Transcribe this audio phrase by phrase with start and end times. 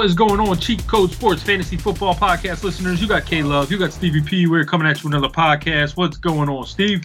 [0.00, 3.02] What is going on, Cheat Code Sports Fantasy Football Podcast listeners?
[3.02, 4.46] You got K Love, you got Stevie P.
[4.46, 5.94] We're coming at you with another podcast.
[5.94, 7.04] What's going on, Steve?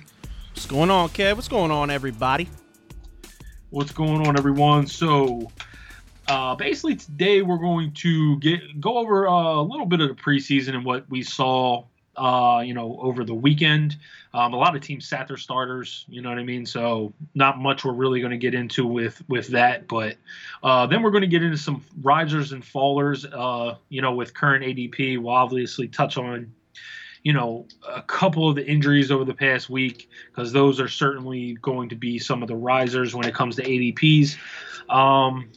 [0.54, 1.36] What's going on, Kev?
[1.36, 2.48] What's going on, everybody?
[3.70, 4.88] What's going on, everyone?
[4.88, 5.52] So,
[6.30, 10.16] uh, basically, today we're going to get go over uh, a little bit of the
[10.16, 11.84] preseason and what we saw
[12.18, 13.98] uh, you know, over the weekend.
[14.34, 16.66] Um, a lot of teams sat their starters, you know what I mean?
[16.66, 20.18] So not much we're really going to get into with with that, but
[20.64, 24.34] uh, then we're going to get into some risers and fallers, uh, you know, with
[24.34, 25.22] current ADP.
[25.22, 26.52] We'll obviously touch on,
[27.24, 31.54] you know, a couple of the injuries over the past week because those are certainly
[31.62, 34.38] going to be some of the risers when it comes to ADPs.
[34.90, 35.50] Um,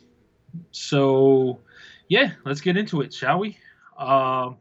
[0.71, 1.61] so
[2.09, 3.59] yeah, let's get into it, shall we?
[3.97, 4.53] Uh,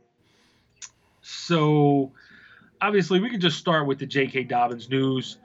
[1.28, 2.11] so
[2.81, 4.44] obviously we can just start with the J.K.
[4.44, 5.38] Dobbins news.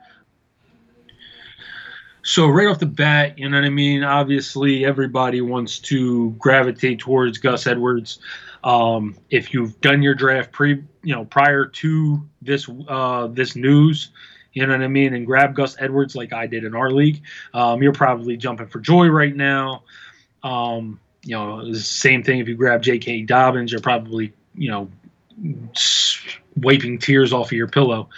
[2.22, 4.04] So right off the bat, you know what I mean.
[4.04, 8.20] Obviously, everybody wants to gravitate towards Gus Edwards.
[8.62, 14.10] Um, if you've done your draft pre, you know, prior to this uh, this news,
[14.52, 17.22] you know what I mean, and grab Gus Edwards like I did in our league,
[17.54, 19.82] um, you're probably jumping for joy right now.
[20.44, 23.22] Um, you know, same thing if you grab J.K.
[23.22, 24.88] Dobbins, you're probably you know
[26.56, 28.08] wiping tears off of your pillow.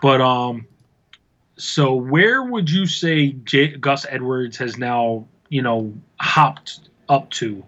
[0.00, 0.66] But um,
[1.56, 7.64] so where would you say J- Gus Edwards has now, you know, hopped up to,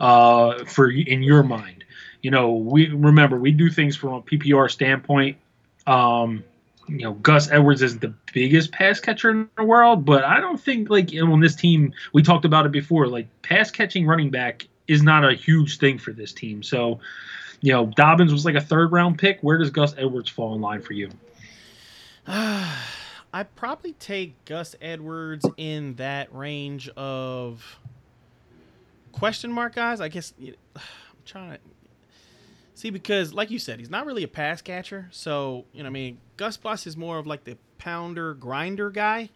[0.00, 1.84] uh, for in your mind?
[2.22, 5.36] You know, we remember we do things from a PPR standpoint.
[5.86, 6.44] Um,
[6.88, 10.60] you know, Gus Edwards is the biggest pass catcher in the world, but I don't
[10.60, 13.06] think like on this team we talked about it before.
[13.06, 16.62] Like pass catching running back is not a huge thing for this team.
[16.62, 16.98] So
[17.60, 19.40] you know, Dobbins was like a third round pick.
[19.40, 21.10] Where does Gus Edwards fall in line for you?
[22.26, 27.78] I probably take Gus Edwards in that range of
[29.12, 30.00] question mark guys.
[30.00, 30.32] I guess
[30.76, 30.82] I'm
[31.24, 31.60] trying to
[32.74, 35.08] see because, like you said, he's not really a pass catcher.
[35.10, 39.30] So you know, I mean, Gus Bus is more of like the pounder grinder guy.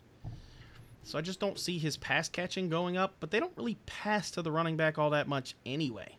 [1.05, 3.17] So I just don't see his pass catching going up.
[3.19, 6.17] But they don't really pass to the running back all that much anyway.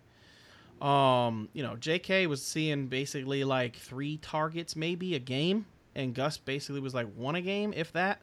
[0.84, 6.38] Um, you know, JK was seeing basically like three targets maybe a game, and Gus
[6.38, 8.22] basically was like one a game, if that.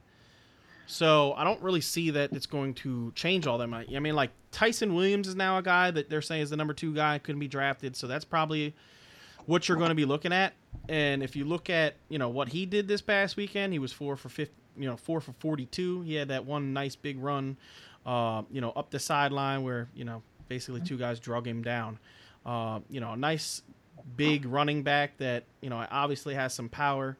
[0.86, 3.86] So I don't really see that it's going to change all that much.
[3.94, 6.74] I mean, like Ty'Son Williams is now a guy that they're saying is the number
[6.74, 8.74] two guy, couldn't be drafted, so that's probably
[9.46, 10.52] what you're going to be looking at.
[10.88, 13.92] And if you look at you know what he did this past weekend, he was
[13.92, 16.02] four for fifth, you know, four for 42.
[16.02, 17.56] He had that one nice big run,
[18.04, 21.98] uh, you know, up the sideline where you know basically two guys drug him down.
[22.44, 23.62] Uh, you know, a nice
[24.16, 27.16] big running back that you know obviously has some power,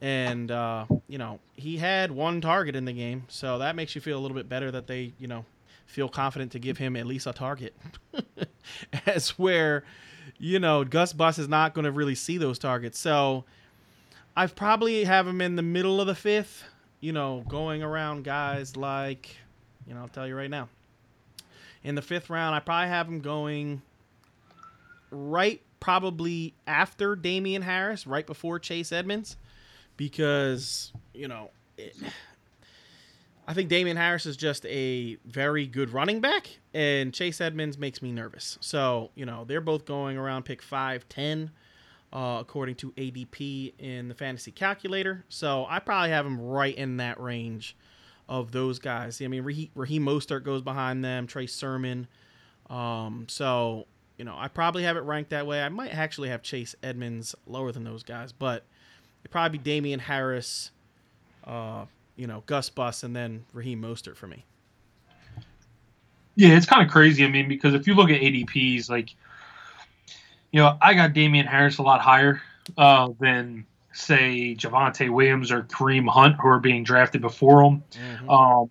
[0.00, 4.00] and uh, you know he had one target in the game, so that makes you
[4.00, 5.44] feel a little bit better that they you know
[5.86, 7.74] feel confident to give him at least a target.
[9.06, 9.84] As where
[10.38, 13.44] you know Gus Bus is not going to really see those targets, so
[14.36, 16.64] I've probably have him in the middle of the fifth.
[17.00, 19.36] You know, going around guys like,
[19.86, 20.68] you know, I'll tell you right now.
[21.84, 23.82] In the fifth round, I probably have him going
[25.10, 29.36] right probably after Damien Harris, right before Chase Edmonds,
[29.96, 31.96] because you know, it,
[33.46, 38.02] I think Damien Harris is just a very good running back, and Chase Edmonds makes
[38.02, 38.58] me nervous.
[38.60, 41.50] So you know, they're both going around pick five, ten.
[42.10, 45.26] Uh, according to ADP in the fantasy calculator.
[45.28, 47.76] So I probably have him right in that range
[48.28, 49.20] of those guys.
[49.22, 52.06] I mean, Raheem, Raheem Mostert goes behind them, Trey Sermon.
[52.70, 53.86] Um, so
[54.18, 55.62] you know, I probably have it ranked that way.
[55.62, 58.64] I might actually have Chase Edmonds lower than those guys, but
[59.22, 60.72] it'd probably be Damien Harris,
[61.44, 61.84] uh,
[62.16, 64.44] you know, Gus Bus, and then Raheem Mostert for me.
[66.34, 67.24] Yeah, it's kind of crazy.
[67.24, 69.14] I mean, because if you look at ADPs, like,
[70.50, 72.42] you know, I got Damien Harris a lot higher
[72.76, 77.84] uh, than, say, Javonte Williams or Kareem Hunt, who are being drafted before him.
[77.92, 78.30] Mm-hmm.
[78.30, 78.70] Um,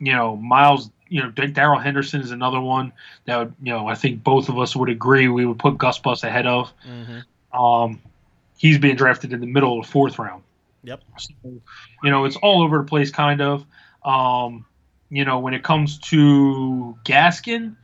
[0.00, 2.92] you know, Miles you know, Darrell Henderson is another one
[3.26, 5.98] that would, you know I think both of us would agree we would put Gus
[5.98, 6.72] Bus ahead of.
[6.88, 7.60] Mm-hmm.
[7.60, 8.00] Um,
[8.56, 10.42] he's being drafted in the middle of the fourth round.
[10.84, 11.02] Yep.
[11.18, 13.64] So, you know, it's all over the place, kind of.
[14.04, 14.64] Um,
[15.10, 17.76] you know, when it comes to Gaskin,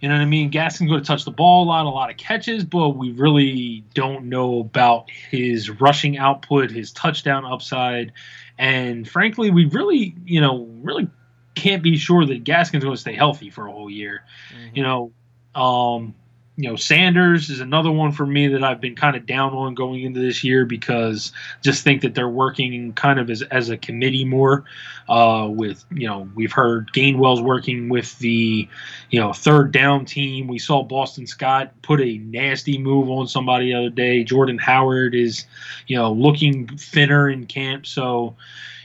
[0.00, 0.50] you know what I mean?
[0.50, 3.84] Gaskin's going to touch the ball a lot, a lot of catches, but we really
[3.94, 8.12] don't know about his rushing output, his touchdown upside,
[8.58, 11.08] and frankly, we really, you know, really
[11.54, 14.24] can't be sure that Gaskin's going to stay healthy for a whole year.
[14.54, 14.76] Mm-hmm.
[14.76, 15.12] You know,
[15.54, 16.14] um,
[16.56, 19.74] you know, Sanders is another one for me that I've been kind of down on
[19.74, 21.32] going into this year because
[21.62, 24.64] just think that they're working kind of as, as a committee more.
[25.08, 28.68] Uh, with you know, we've heard Gainwell's working with the
[29.10, 30.46] you know third down team.
[30.46, 34.22] We saw Boston Scott put a nasty move on somebody the other day.
[34.22, 35.46] Jordan Howard is
[35.86, 38.36] you know looking thinner in camp, so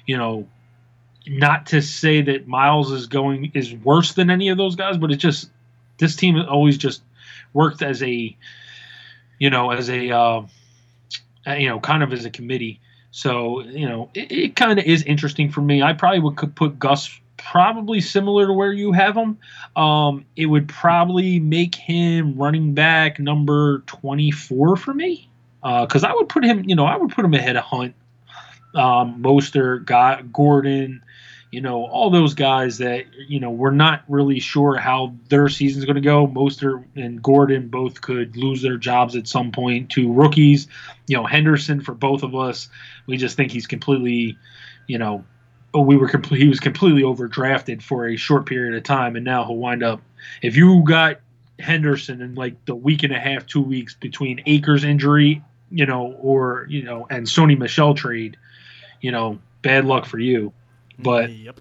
[0.05, 0.47] you know.
[1.29, 5.11] Not to say that Miles is going is worse than any of those guys, but
[5.11, 5.49] it's just
[5.97, 7.01] this team always just
[7.53, 8.35] worked as a,
[9.39, 10.41] you know, as a, uh,
[11.57, 12.79] you know, kind of as a committee.
[13.11, 15.81] So you know, it, it kind of is interesting for me.
[15.81, 19.37] I probably would put Gus probably similar to where you have him.
[19.75, 25.29] Um, it would probably make him running back number 24 for me.
[25.61, 27.95] Because uh, I would put him, you know, I would put him ahead of Hunt,
[28.75, 31.03] um, Mostert, God, Gordon,
[31.51, 35.85] you know, all those guys that, you know, we're not really sure how their season's
[35.85, 36.27] going to go.
[36.27, 40.67] Mostert and Gordon both could lose their jobs at some point to rookies.
[41.07, 42.69] You know, Henderson for both of us,
[43.05, 44.37] we just think he's completely,
[44.87, 45.23] you know,
[45.73, 49.45] oh, we were he was completely overdrafted for a short period of time, and now
[49.45, 50.01] he'll wind up.
[50.41, 51.19] If you got
[51.59, 55.41] Henderson in like the week and a half, two weeks between Akers injury,
[55.71, 58.37] you know, or you know, and Sony Michel trade,
[59.01, 60.53] you know, bad luck for you.
[60.99, 61.59] But yep.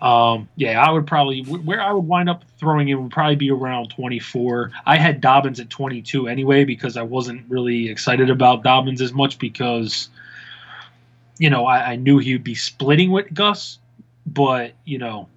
[0.00, 3.50] Um, yeah, I would probably where I would wind up throwing in would probably be
[3.50, 4.72] around 24.
[4.86, 9.38] I had Dobbins at 22 anyway because I wasn't really excited about Dobbins as much
[9.38, 10.08] because
[11.38, 13.78] you know I, I knew he would be splitting with Gus,
[14.26, 15.28] but you know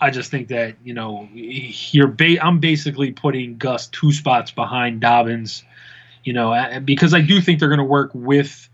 [0.00, 5.00] I just think that you know you're ba- I'm basically putting Gus two spots behind
[5.00, 5.64] Dobbins,
[6.22, 8.68] you know, because I do think they're going to work with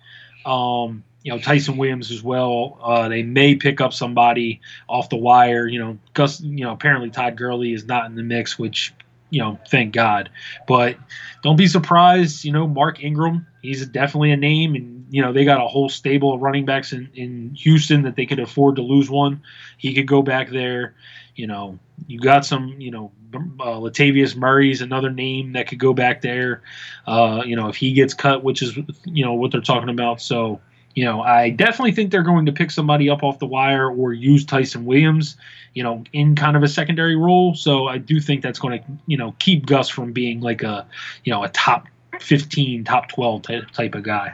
[0.45, 2.79] um, you know Ty'Son Williams as well.
[2.81, 5.67] Uh, they may pick up somebody off the wire.
[5.67, 6.41] You know, Gus.
[6.41, 8.95] You know, apparently Todd Gurley is not in the mix, which
[9.31, 10.31] you know, thank God.
[10.69, 10.97] But
[11.43, 12.45] don't be surprised.
[12.45, 13.45] You know, Mark Ingram.
[13.61, 16.93] He's definitely a name, and you know they got a whole stable of running backs
[16.93, 19.43] in, in Houston that they could afford to lose one.
[19.79, 20.95] He could go back there.
[21.35, 22.81] You know, you got some.
[22.81, 26.63] You know, uh, Latavius Murray's another name that could go back there.
[27.05, 30.21] Uh, you know, if he gets cut, which is you know what they're talking about.
[30.21, 30.61] So
[30.97, 34.15] you know, I definitely think they're going to pick somebody up off the wire or
[34.15, 35.37] use Ty'Son Williams,
[35.75, 37.55] you know, in kind of a secondary role.
[37.55, 40.87] So I do think that's going to, you know, keep Gus from being like a,
[41.23, 41.87] you know, a top
[42.19, 44.33] 15, top 12 type, type of guy.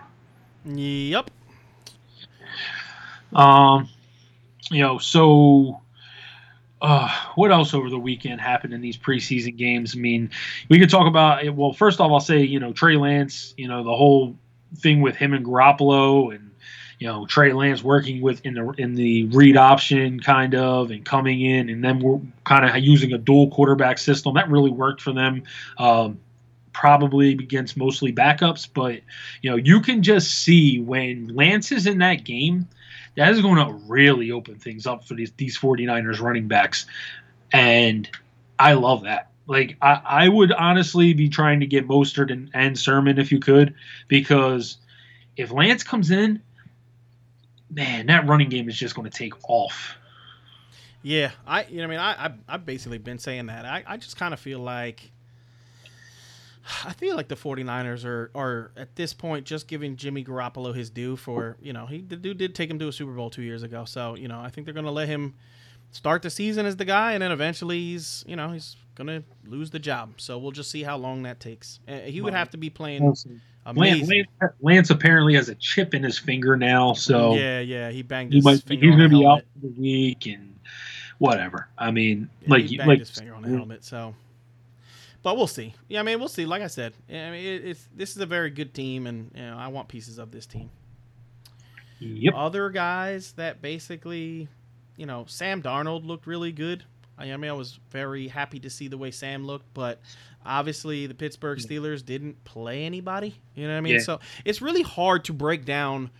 [0.64, 1.32] Yep.
[3.32, 3.88] Um,
[4.70, 5.80] you know, so
[6.80, 9.96] uh, what else over the weekend happened in these preseason games?
[9.96, 10.30] I mean,
[10.68, 11.52] we could talk about it.
[11.52, 14.36] Well, first off, I'll say, you know, Trey Lance, you know, the whole
[14.76, 16.51] thing with him and Garoppolo and
[17.02, 21.04] you know Trey Lance working with in the in the read option kind of and
[21.04, 25.02] coming in and then we're kind of using a dual quarterback system that really worked
[25.02, 25.42] for them.
[25.78, 26.20] Um,
[26.72, 29.00] probably against mostly backups, but
[29.42, 32.68] you know you can just see when Lance is in that game,
[33.16, 36.86] that is going to really open things up for these these 49ers running backs,
[37.52, 38.08] and
[38.60, 39.32] I love that.
[39.48, 43.40] Like I, I would honestly be trying to get Mostert and, and Sermon if you
[43.40, 43.74] could,
[44.06, 44.76] because
[45.36, 46.40] if Lance comes in
[47.72, 49.96] man, that running game is just going to take off.
[51.02, 53.64] Yeah, I you know I mean I I've, I've basically been saying that.
[53.64, 55.10] I, I just kind of feel like
[56.84, 60.90] I feel like the 49ers are are at this point just giving Jimmy Garoppolo his
[60.90, 63.42] due for, you know, he the dude did take him to a Super Bowl 2
[63.42, 63.84] years ago.
[63.84, 65.34] So, you know, I think they're going to let him
[65.90, 69.24] start the season as the guy and then eventually he's, you know, he's going to
[69.44, 70.14] lose the job.
[70.18, 71.80] So, we'll just see how long that takes.
[71.88, 73.14] Uh, he would have to be playing
[73.66, 74.28] Lance, Lance,
[74.60, 78.32] Lance, apparently has a chip in his finger now, so yeah, yeah, he banged.
[78.32, 80.58] His he might, he's going to be out for the week and
[81.18, 81.68] whatever.
[81.78, 84.14] I mean, yeah, like he banged like his finger on the helmet, so.
[85.22, 85.72] But we'll see.
[85.88, 86.46] Yeah, I mean, we'll see.
[86.46, 89.42] Like I said, I mean, it, it's this is a very good team, and you
[89.42, 90.68] know, I want pieces of this team.
[92.00, 92.34] Yep.
[92.36, 94.48] Other guys that basically,
[94.96, 96.82] you know, Sam Darnold looked really good.
[97.30, 100.00] I mean, I was very happy to see the way Sam looked, but
[100.44, 103.40] obviously the Pittsburgh Steelers didn't play anybody.
[103.54, 103.94] You know what I mean?
[103.94, 104.00] Yeah.
[104.00, 106.10] So it's really hard to break down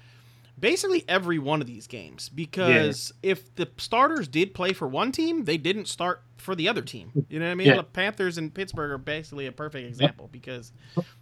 [0.59, 3.33] basically every one of these games because yeah.
[3.33, 7.11] if the starters did play for one team, they didn't start for the other team.
[7.29, 7.67] You know what I mean?
[7.69, 7.77] Yeah.
[7.77, 10.73] The Panthers and Pittsburgh are basically a perfect example because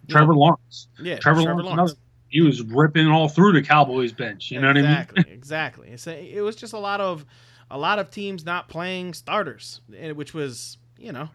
[0.07, 0.87] Trevor know, Lawrence.
[1.01, 1.77] Yeah, Trevor, Trevor Lawrence.
[1.77, 1.95] Lawrence.
[2.29, 4.51] He was ripping all through the Cowboys bench.
[4.51, 5.37] You know exactly, what I mean?
[5.37, 5.91] exactly.
[5.91, 6.33] Exactly.
[6.33, 7.25] it was just a lot of
[7.71, 11.29] a lot of teams not playing starters, eh, which was you know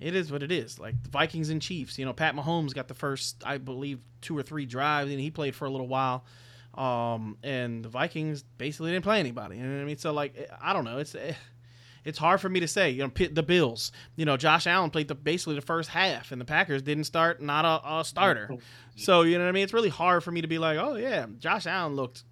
[0.00, 0.78] it is what it is.
[0.78, 4.36] Like the Vikings and Chiefs, you know, Pat Mahomes got the first, I believe, two
[4.36, 6.24] or three drives, and he played for a little while.
[6.74, 9.56] Um, and the Vikings basically didn't play anybody.
[9.56, 9.98] You know what I mean?
[9.98, 10.98] So like, I don't know.
[10.98, 11.14] It's
[12.04, 12.90] it's hard for me to say.
[12.90, 13.92] You know, the Bills.
[14.16, 17.40] You know, Josh Allen played the basically the first half, and the Packers didn't start,
[17.40, 18.50] not a, a starter.
[18.96, 19.64] So you know what I mean.
[19.64, 22.24] It's really hard for me to be like, oh yeah, Josh Allen looked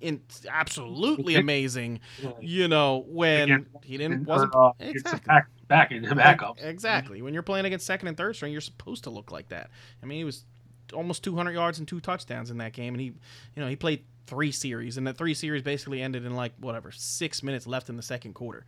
[0.00, 2.00] in absolutely amazing.
[2.40, 6.58] You know when he didn't wasn't uh, exactly back, back in backup.
[6.60, 7.22] Exactly.
[7.22, 9.70] When you're playing against second and third string, you're supposed to look like that.
[10.02, 10.44] I mean, he was
[10.92, 14.04] almost 200 yards and two touchdowns in that game, and he, you know, he played
[14.26, 17.96] three series, and the three series basically ended in like whatever six minutes left in
[17.96, 18.64] the second quarter.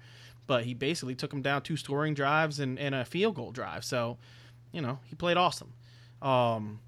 [0.46, 3.84] But he basically took him down two scoring drives and, and a field goal drive.
[3.84, 4.16] So,
[4.72, 5.74] you know, he played awesome.
[6.22, 6.80] Um,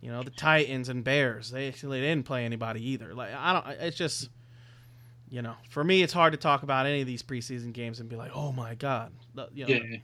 [0.00, 3.14] you know, the Titans and Bears, they actually didn't play anybody either.
[3.14, 4.28] Like I don't it's just
[5.30, 8.08] you know, for me it's hard to talk about any of these preseason games and
[8.08, 9.12] be like, "Oh my god."
[9.52, 9.96] You know, yeah.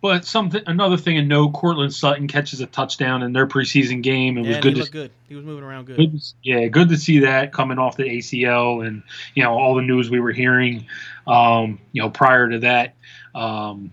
[0.00, 4.38] But something another thing and no Courtland Sutton catches a touchdown in their preseason game.
[4.38, 4.76] It yeah, was good.
[4.76, 5.10] He to, good.
[5.28, 5.96] He was moving around good.
[5.96, 6.22] good.
[6.42, 9.02] Yeah, good to see that coming off the ACL and
[9.34, 10.86] you know all the news we were hearing,
[11.26, 12.94] um, you know, prior to that.
[13.34, 13.92] Um,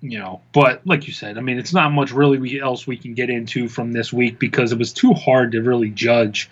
[0.00, 2.96] you know, but like you said, I mean, it's not much really we, else we
[2.96, 6.50] can get into from this week because it was too hard to really judge,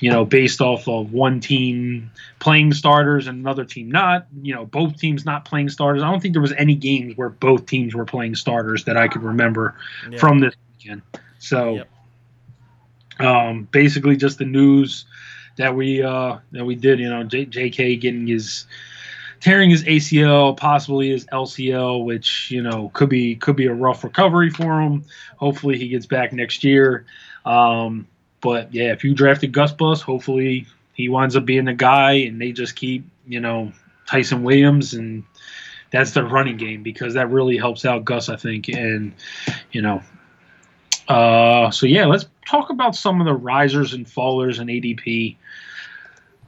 [0.00, 4.64] you know, based off of one team playing starters and another team not, you know,
[4.64, 6.02] both teams not playing starters.
[6.02, 9.08] I don't think there was any games where both teams were playing starters that I
[9.08, 9.74] could remember
[10.10, 10.18] yeah.
[10.18, 11.02] from this weekend.
[11.40, 11.88] So, yep.
[13.26, 15.04] um, basically, just the news
[15.56, 17.96] that we uh, that we did, you know, J- J.K.
[17.96, 18.66] getting his
[19.44, 24.02] tearing his ACL, possibly his LCL, which you know could be could be a rough
[24.02, 25.04] recovery for him.
[25.36, 27.04] Hopefully, he gets back next year.
[27.44, 28.08] Um,
[28.40, 32.40] but yeah, if you drafted Gus Bus, hopefully he winds up being the guy, and
[32.40, 33.70] they just keep you know
[34.06, 35.24] Ty'Son Williams, and
[35.90, 39.12] that's their running game because that really helps out Gus, I think, and
[39.72, 40.02] you know.
[41.06, 45.36] Uh, so yeah, let's talk about some of the risers and fallers in ADP.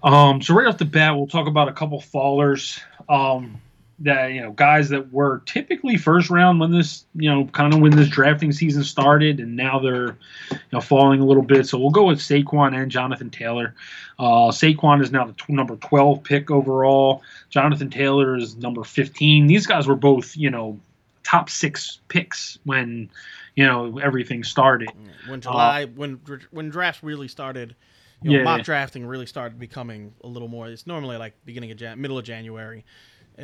[0.03, 2.81] Um, so right off the bat, we'll talk about a couple fallers.
[3.09, 3.61] Um,
[4.01, 7.81] that you know, guys that were typically first round when this, you know, kind of
[7.81, 10.17] when this drafting season started, and now they're,
[10.51, 11.67] you know, falling a little bit.
[11.67, 13.75] So we'll go with Saquon and Jonathan Taylor.
[14.19, 17.23] Uh, Saquon is now the t- number 12 pick overall.
[17.49, 19.47] Jonathan Taylor is number 15.
[19.47, 20.79] These guys were both, you know,
[21.25, 23.09] top six picks when,
[23.55, 24.91] you know, everything started.
[25.27, 27.75] When July, uh, when when drafts really started
[28.23, 28.45] you know, yeah.
[28.45, 30.69] mock drafting really started becoming a little more.
[30.69, 32.85] It's normally like beginning of Jan- middle of January.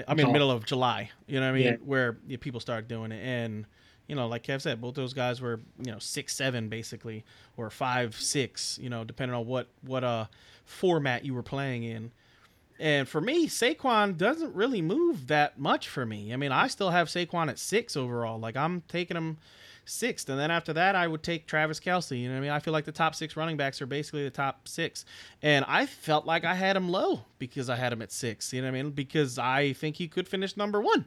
[0.09, 1.11] I mean, middle of July.
[1.27, 1.65] You know what I mean?
[1.65, 1.77] Yeah.
[1.85, 3.67] Where you know, people start doing it, and
[4.09, 7.25] you know, like Kev said, both those guys were you know six seven basically,
[7.57, 8.79] or five six.
[8.81, 10.27] You know, depending on what what uh
[10.65, 12.13] format you were playing in.
[12.79, 16.33] And for me, Saquon doesn't really move that much for me.
[16.33, 18.41] I mean, I still have Saquon at six overall.
[18.41, 19.37] Like I'm taking him
[19.85, 20.29] sixth.
[20.29, 22.19] And then after that, I would take Travis Kelce.
[22.19, 22.51] You know what I mean?
[22.51, 25.05] I feel like the top six running backs are basically the top six.
[25.43, 28.53] And I felt like I had him low because I had him at six.
[28.53, 28.93] You know what I mean?
[28.93, 31.07] Because I think he could finish number one.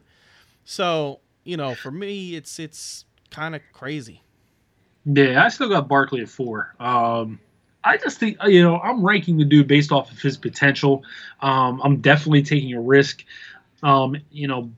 [0.63, 4.22] So, you know, for me, it's it's kind of crazy.
[5.05, 6.74] Yeah, I still got Barkley at four.
[6.79, 7.39] Um,
[7.84, 11.03] I just think you know I'm ranking the dude based off of his potential.
[11.41, 13.24] Um, I'm definitely taking a risk.
[13.84, 14.72] Um, you know,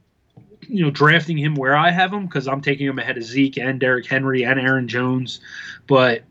[0.68, 3.58] you know, drafting him where I have him because I'm taking him ahead of Zeke
[3.58, 5.40] and Derrick Henry and Aaron Jones.
[5.88, 6.24] But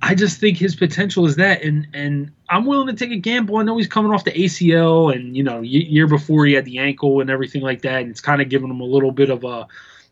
[0.00, 3.56] I just think his potential is that, and and I'm willing to take a gamble.
[3.56, 6.78] I know he's coming off the ACL, and you know, year before he had the
[6.78, 9.44] ankle and everything like that, and it's kind of giving him a little bit of
[9.44, 9.66] a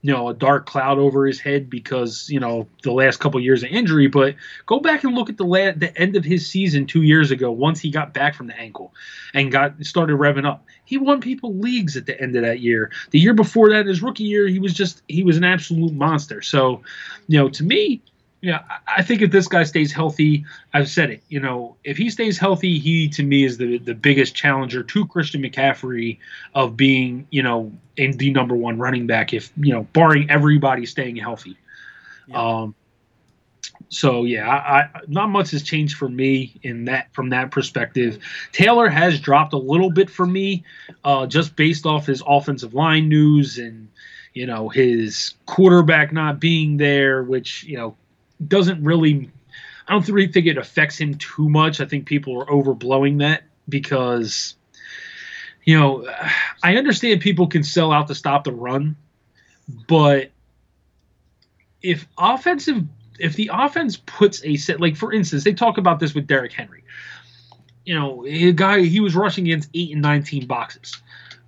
[0.07, 3.45] you know a dark cloud over his head because you know the last couple of
[3.45, 4.07] years of injury.
[4.07, 7.33] But go back and look at the la- the end of his season two years
[7.33, 7.51] ago.
[7.51, 8.95] Once he got back from the ankle
[9.35, 12.93] and got started revving up, he won people leagues at the end of that year.
[13.11, 16.41] The year before that, his rookie year, he was just he was an absolute monster.
[16.41, 16.83] So,
[17.27, 18.01] you know, to me,
[18.43, 21.23] yeah, I think if this guy stays healthy, I've said it.
[21.29, 25.07] You know, if he stays healthy, he to me is the the biggest challenger to
[25.07, 26.19] Christian McCaffrey
[26.55, 29.33] of being, you know, in the number one running back.
[29.33, 31.57] If you know, barring everybody staying healthy.
[32.29, 32.41] Yeah.
[32.41, 32.75] Um.
[33.89, 38.19] So yeah, I, I, not much has changed for me in that from that perspective.
[38.53, 40.65] Taylor has dropped a little bit for me,
[41.05, 43.89] uh, just based off his offensive line news and
[44.35, 47.97] you know his quarterback not being there, which you know
[48.45, 49.31] doesn't really.
[49.89, 51.81] I don't really think it affects him too much.
[51.81, 54.57] I think people are overblowing that because,
[55.65, 56.09] you know,
[56.63, 58.97] I understand people can sell out to stop the run,
[59.87, 60.33] but
[61.83, 62.83] if offensive,
[63.21, 66.53] if the offense puts a set, like for instance, they talk about this with Derrick
[66.53, 66.83] Henry.
[67.85, 71.01] You know, a guy he was rushing against eight and nineteen boxes,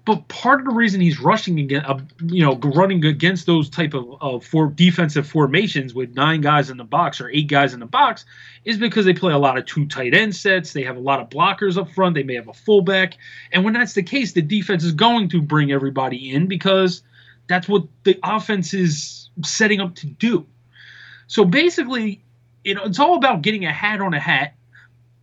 [0.08, 3.92] But part of the reason he's rushing again, uh, you know, running against those type
[3.92, 7.80] of, of for defensive formations with nine guys in the box or eight guys in
[7.80, 8.24] the box
[8.64, 10.72] is because they play a lot of two tight end sets.
[10.72, 12.14] They have a lot of blockers up front.
[12.14, 13.18] They may have a fullback,
[13.52, 17.02] and when that's the case, the defense is going to bring everybody in because
[17.46, 20.46] that's what the offense is setting up to do.
[21.26, 22.24] So basically,
[22.64, 24.54] you know, it's all about getting a hat on a hat,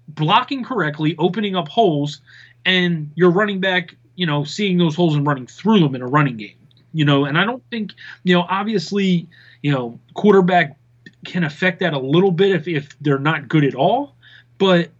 [0.08, 2.22] blocking correctly, opening up holes,
[2.65, 6.08] and your running back you know, seeing those holes and running through them in a
[6.08, 6.58] running game.
[6.94, 7.92] You know, and I don't think,
[8.24, 9.28] you know, obviously,
[9.62, 10.78] you know, quarterback
[11.26, 14.16] can affect that a little bit if, if they're not good at all.
[14.58, 14.92] But,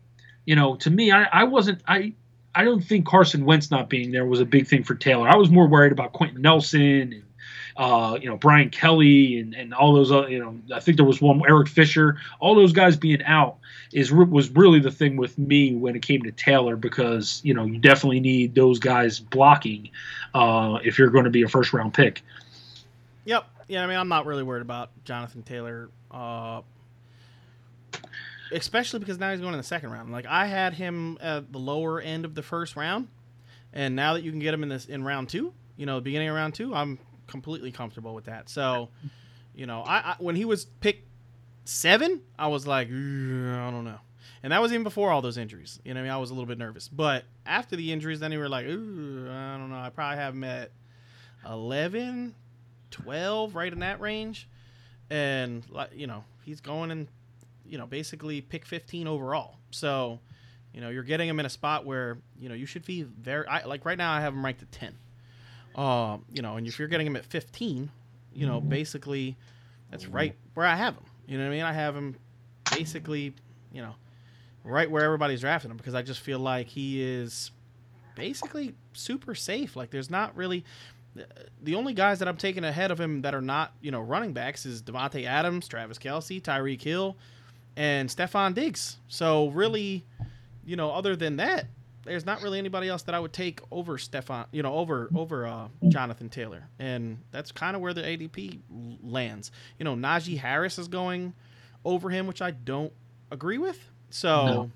[0.46, 2.14] you know, to me, I, I wasn't I
[2.54, 5.28] I don't think Carson Wentz not being there was a big thing for Taylor.
[5.28, 7.24] I was more worried about Quenton Nelson and
[7.78, 11.06] uh, you know Ryan Kelly and, and all those other, you know I think there
[11.06, 13.58] was one Eric Fisher all those guys being out
[13.94, 17.66] is was really the thing with me when it came to Taylor because you know
[17.66, 19.90] you definitely need those guys blocking
[20.34, 22.22] uh, if you're going to be a first round pick.
[23.26, 23.46] Yep.
[23.68, 25.90] Yeah, I mean I'm not really worried about Jonathan Taylor.
[26.12, 26.62] Uh,
[28.52, 30.12] especially because now he's going in the second round.
[30.12, 33.08] Like I had him at the lower end of the first round,
[33.74, 36.30] and now that you can get him in this in round two, you know, beginning
[36.30, 38.50] of round two, I'm completely comfortable with that.
[38.50, 38.90] So,
[39.56, 41.08] you know, I, I when he was picked
[41.66, 44.00] seven, I was like, I don't know.
[44.44, 45.80] And that was even before all those injuries.
[45.84, 46.88] You know, I mean, I was a little bit nervous.
[46.88, 49.78] But after the injuries, then you were like, I don't know.
[49.78, 50.72] I probably have him at
[51.50, 52.36] 11,
[52.92, 54.48] 12, right in that range.
[55.10, 55.64] And,
[55.96, 57.08] you know, he's going in,
[57.68, 59.58] you know, basically pick 15 overall.
[59.72, 60.20] So,
[60.74, 63.48] you know, you're getting him in a spot where, you know, you should be very,
[63.48, 64.96] I, like right now, I have him ranked at 10.
[65.76, 67.92] Uh, you know, and if you're getting him at 15,
[68.34, 69.36] you know, basically
[69.92, 71.04] that's right where I have him.
[71.28, 71.66] You know what I mean?
[71.66, 72.16] I have him
[72.72, 73.34] basically,
[73.74, 73.96] you know,
[74.64, 77.52] right where everybody's drafting him because I just feel like he is
[78.16, 79.76] basically super safe.
[79.76, 80.64] Like there's not really
[81.62, 84.34] the only guys that I'm taking ahead of him that are not, you know, running
[84.34, 87.16] backs is Davante Adams, Travis Kelce, Tyreek Hill,
[87.78, 88.98] and Stefon Diggs.
[89.08, 90.06] So really,
[90.66, 91.68] you know, other than that,
[92.06, 95.46] there's not really anybody else that I would take over Stefon, you know, over over
[95.46, 98.60] uh, Jonathan Taylor, and that's kind of where the ADP
[99.04, 99.52] lands.
[99.80, 101.34] You know, Najee Harris is going
[101.84, 102.94] over him, which I don't
[103.32, 103.80] agree with.
[104.12, 104.72] So, no.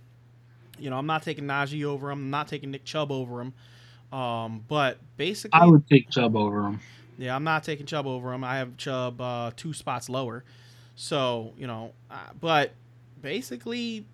[0.79, 2.19] you know, I'm not taking Najee over him.
[2.19, 3.53] I'm not taking Nick Chubb over him.
[4.11, 6.79] Um, but basically, I would take Chubb over him.
[7.17, 8.43] Yeah, I'm not taking Chubb over him.
[8.43, 10.43] I have Chubb uh, two spots lower.
[10.95, 12.71] So, you know, uh, but
[13.21, 14.05] basically,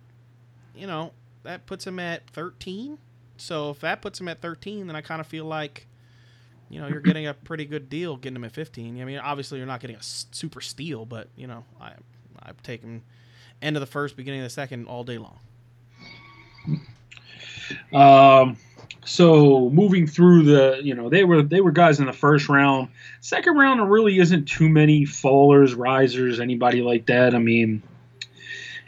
[0.74, 1.12] you know,
[1.44, 2.98] that puts him at 13.
[3.36, 5.86] So if that puts him at 13, then I kind of feel like,
[6.68, 9.00] you know, you're getting a pretty good deal getting him at 15.
[9.00, 11.92] I mean, obviously you're not getting a super steal, but you know, I
[12.42, 13.02] I've taken
[13.62, 15.38] end of the first, beginning of the second all day long.
[17.92, 18.56] Um.
[19.04, 22.88] So moving through the, you know, they were they were guys in the first round.
[23.20, 27.32] Second round, there really isn't too many fallers, risers, anybody like that.
[27.34, 27.82] I mean,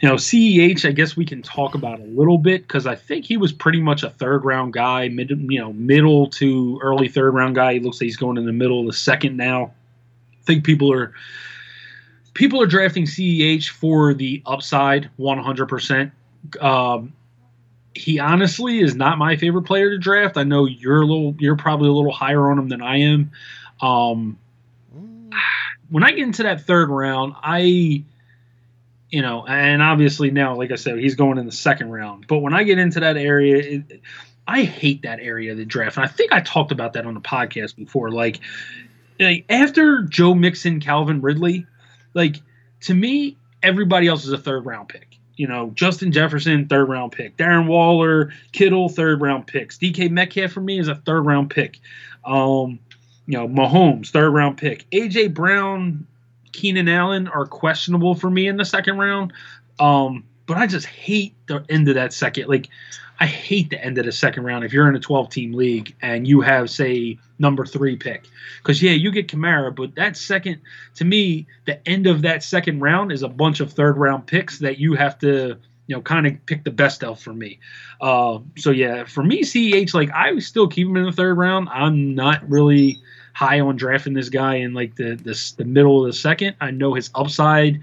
[0.01, 3.25] you know, CEH, I guess we can talk about a little bit because I think
[3.25, 7.33] he was pretty much a third round guy, mid, you know, middle to early third
[7.33, 7.73] round guy.
[7.73, 9.73] He looks like he's going in the middle of the second now.
[10.33, 11.13] I think people are
[12.33, 16.11] people are drafting CEH for the upside 100%.
[16.61, 17.13] Um,
[17.93, 20.37] he honestly is not my favorite player to draft.
[20.37, 23.31] I know you're a little, you're probably a little higher on him than I am.
[23.81, 24.37] Um,
[25.89, 28.05] when I get into that third round, I
[29.09, 32.27] you know, and obviously now, like I said, he's going in the second round.
[32.27, 34.01] But when I get into that area, it,
[34.47, 35.97] I hate that area of the draft.
[35.97, 38.11] And I think I talked about that on the podcast before.
[38.11, 38.39] Like,
[39.49, 41.65] after Joe Mixon, Calvin Ridley,
[42.13, 42.37] like
[42.81, 45.17] to me, everybody else is a third round pick.
[45.35, 47.37] You know, Justin Jefferson, third round pick.
[47.37, 49.77] Darren Waller, Kittle, third round picks.
[49.77, 51.79] DK Metcalf for me is a third round pick.
[52.25, 52.79] Um,
[53.25, 54.89] you know, Mahomes, third round pick.
[54.91, 56.07] AJ Brown,
[56.51, 59.33] Keenan Allen are questionable for me in the second round.
[59.79, 62.47] Um, but I just hate the end of that second.
[62.47, 62.69] Like,
[63.19, 65.95] I hate the end of the second round if you're in a 12 team league
[66.01, 68.25] and you have, say, number three pick.
[68.57, 70.61] Because, yeah, you get Kamara, but that second,
[70.95, 74.59] to me, the end of that second round is a bunch of third round picks
[74.59, 75.57] that you have to,
[75.87, 77.59] you know, kind of pick the best of for me.
[77.99, 81.67] Uh, so, yeah, for me, CEH, like, I still keep him in the third round.
[81.69, 83.01] I'm not really
[83.39, 86.57] high on drafting this guy in like the the, the middle of the second.
[86.59, 87.79] I know his upside,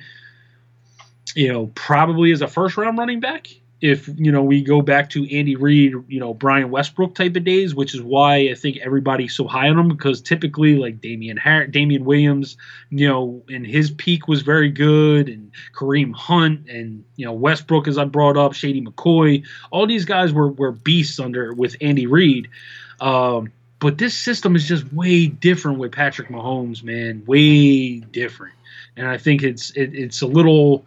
[1.34, 3.48] you know, probably is a first round running back.
[3.80, 7.44] If you know we go back to Andy Reid, you know Brian Westbrook type of
[7.44, 11.38] days, which is why I think everybody's so high on him because typically like Damien
[11.38, 12.58] Har- Damien Williams,
[12.90, 17.88] you know, and his peak was very good, and Kareem Hunt, and you know Westbrook
[17.88, 22.06] as I brought up, Shady McCoy, all these guys were were beasts under with Andy
[22.06, 22.48] Reid.
[23.00, 27.22] Um, But this system is just way different with Patrick Mahomes, man.
[27.26, 28.54] Way different,
[28.96, 30.84] and I think it's it, it's a little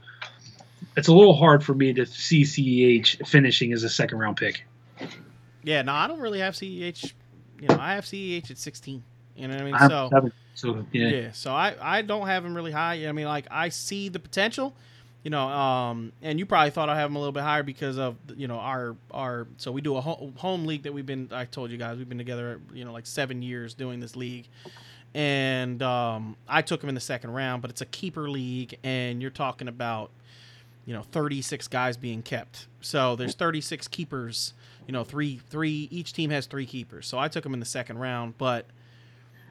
[0.98, 4.66] it's a little hard for me to see CEH finishing as a second round pick.
[5.64, 7.14] Yeah, no, I don't really have CEH.
[7.62, 9.04] You know, I have CEH at 16.
[9.36, 9.74] You know what I mean?
[9.76, 11.08] I so, seven, so yeah.
[11.08, 11.32] yeah.
[11.32, 13.08] So I I don't have him really high.
[13.08, 14.76] I mean, like I see the potential.
[15.24, 17.98] You know, um, and you probably thought I have him a little bit higher because
[17.98, 19.48] of you know our our.
[19.58, 21.30] So we do a home league that we've been.
[21.32, 22.62] I told you guys we've been together.
[22.74, 24.48] You know, like seven years doing this league,
[25.14, 27.62] and um, I took him in the second round.
[27.62, 30.12] But it's a keeper league, and you're talking about
[30.86, 32.68] you know 36 guys being kept.
[32.80, 34.54] So there's 36 keepers.
[34.88, 37.08] You know, three three each team has three keepers.
[37.08, 38.68] So I took him in the second round, but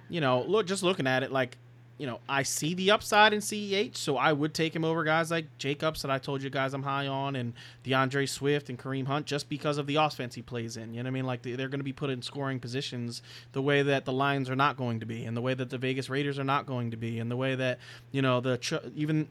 [0.09, 1.59] you know, look just looking at it like
[1.99, 5.33] you know, I see the upside in CEH, so I would take him over guys
[5.33, 9.07] like Jacobs that I told you guys I'm high on, and D'Andre Swift and Kareem
[9.09, 10.95] Hunt just because of the offense he plays in.
[10.95, 11.27] You know what I mean?
[11.27, 13.21] Like they're going to be put in scoring positions
[13.53, 15.79] the way that the Lions are not going to be, and the way that the
[15.79, 17.81] Vegas Raiders are not going to be, and the way that
[18.13, 19.27] you know the even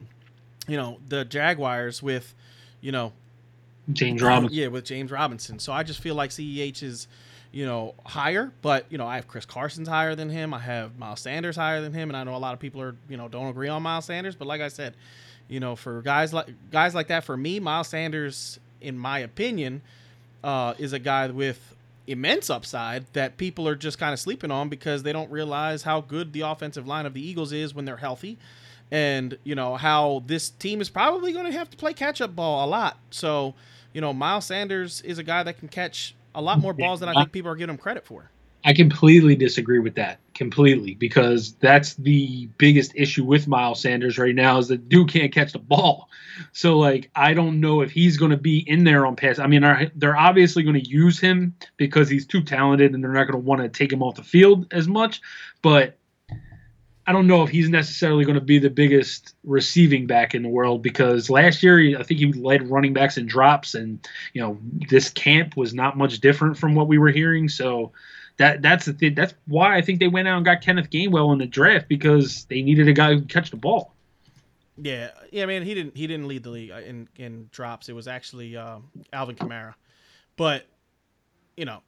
[0.66, 2.34] you know the Jaguars with
[2.82, 3.14] you know
[3.90, 4.58] James Robinson.
[4.58, 5.58] Yeah, with James Robinson.
[5.58, 7.08] So I just feel like CEH is
[7.52, 10.52] you know, higher, but you know, I have Chris Carson's higher than him.
[10.52, 12.94] I have Miles Sanders higher than him, and I know a lot of people are,
[13.08, 14.34] you know, don't agree on Miles Sanders.
[14.34, 14.94] But like I said,
[15.48, 19.82] you know, for guys like guys like that, for me, Miles Sanders, in my opinion,
[20.44, 21.74] uh, is a guy with
[22.06, 26.00] immense upside that people are just kind of sleeping on because they don't realize how
[26.00, 28.38] good the offensive line of the Eagles is when they're healthy.
[28.90, 32.34] And, you know, how this team is probably going to have to play catch up
[32.34, 32.98] ball a lot.
[33.10, 33.54] So,
[33.92, 37.08] you know, Miles Sanders is a guy that can catch a lot more balls than
[37.08, 38.30] I think people are giving him credit for.
[38.64, 40.18] I completely disagree with that.
[40.34, 45.32] Completely, because that's the biggest issue with Miles Sanders right now is that dude can't
[45.32, 46.08] catch the ball.
[46.52, 49.38] So like, I don't know if he's going to be in there on pass.
[49.40, 53.24] I mean, they're obviously going to use him because he's too talented, and they're not
[53.24, 55.20] going to want to take him off the field as much.
[55.62, 55.98] But
[57.08, 60.50] I don't know if he's necessarily going to be the biggest receiving back in the
[60.50, 64.58] world because last year I think he led running backs in drops, and you know
[64.90, 67.48] this camp was not much different from what we were hearing.
[67.48, 67.92] So
[68.36, 69.08] that that's the.
[69.08, 72.44] That's why I think they went out and got Kenneth Gainwell in the draft because
[72.50, 73.94] they needed a guy who could catch the ball.
[74.76, 75.62] Yeah, yeah, man.
[75.62, 77.88] He didn't he didn't lead the league uh, in in drops.
[77.88, 78.80] It was actually uh,
[79.14, 79.72] Alvin Kamara,
[80.36, 80.66] but
[81.56, 81.80] you know.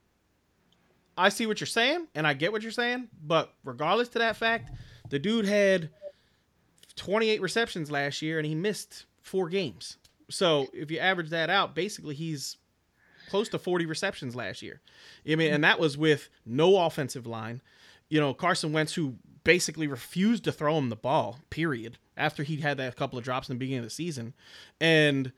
[1.18, 4.36] I see what you're saying, and I get what you're saying, but regardless to that
[4.36, 4.70] fact,
[5.10, 5.90] the dude had
[6.96, 9.98] 28 receptions last year and he missed four games.
[10.30, 12.56] So if you average that out, basically he's
[13.28, 14.80] close to 40 receptions last year.
[15.28, 17.62] I mean, and that was with no offensive line.
[18.08, 22.60] You know, Carson Wentz, who basically refused to throw him the ball, period, after he'd
[22.60, 24.34] had that couple of drops in the beginning of the season.
[24.80, 25.32] And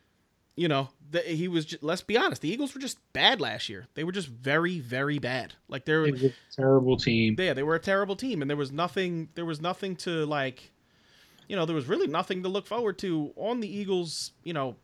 [0.56, 1.64] you know, the, he was.
[1.64, 3.86] Just, let's be honest, the Eagles were just bad last year.
[3.94, 5.54] They were just very, very bad.
[5.68, 7.36] Like they're a terrible team.
[7.38, 9.28] Yeah, they were a terrible team, and there was nothing.
[9.34, 10.72] There was nothing to like.
[11.48, 14.32] You know, there was really nothing to look forward to on the Eagles.
[14.44, 14.76] You know,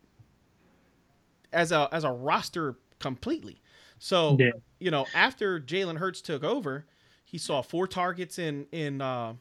[1.53, 3.61] as a as a roster completely.
[3.99, 4.51] So yeah.
[4.79, 6.85] you know, after Jalen Hurts took over,
[7.23, 9.33] he saw four targets in in uh,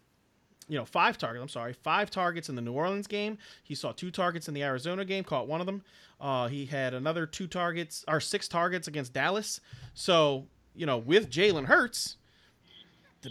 [0.69, 1.43] you know, five targets.
[1.43, 3.39] I'm sorry, five targets in the New Orleans game.
[3.63, 5.83] He saw two targets in the Arizona game, caught one of them.
[6.21, 9.61] Uh, he had another two targets or six targets against Dallas.
[9.95, 12.17] So you know, with Jalen Hurts,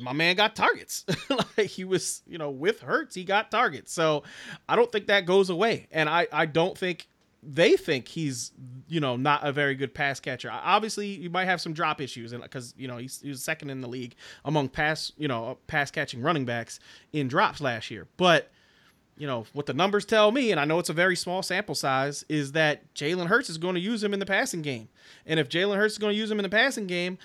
[0.02, 1.06] my man got targets.
[1.58, 3.94] like he was, you know, with Hurts, he got targets.
[3.94, 4.24] So
[4.68, 7.08] I don't think that goes away, and I I don't think
[7.48, 8.52] they think he's
[8.90, 10.52] you know not a very good pass catcher.
[10.52, 13.70] Obviously, you might have some drop issues, and because you know he's, he was second
[13.70, 16.80] in the league among pass you know pass catching running backs
[17.14, 18.08] in drops last year.
[18.18, 18.52] But
[19.18, 21.76] you know what the numbers tell me, and I know it's a very small sample
[21.76, 24.90] size, is that Jalen Hurts is going to use him in the passing game,
[25.26, 27.18] and if Jalen Hurts is going to use him in the passing game,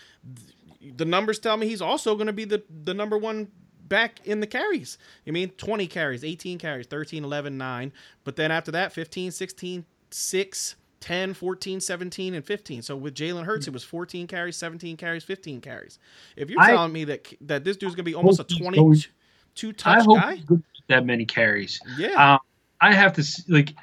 [0.96, 3.48] the numbers tell me he's also going to be the the number one
[3.88, 4.96] back in the carries.
[5.26, 7.92] I mean, 20 carries, 18 carries, 13, 11, 9.
[8.24, 12.82] But then after that, 15, 16, 6, 10, 14, 17, and 15.
[12.82, 15.98] So with Jalen Hurts, it was 14 carries, 17 carries, 15 carries.
[16.36, 20.42] If you're telling me that that this dude's gonna be almost a 22 touch guy,
[20.88, 21.80] that many carries.
[21.96, 22.38] Yeah, um,
[22.80, 23.74] I have to like.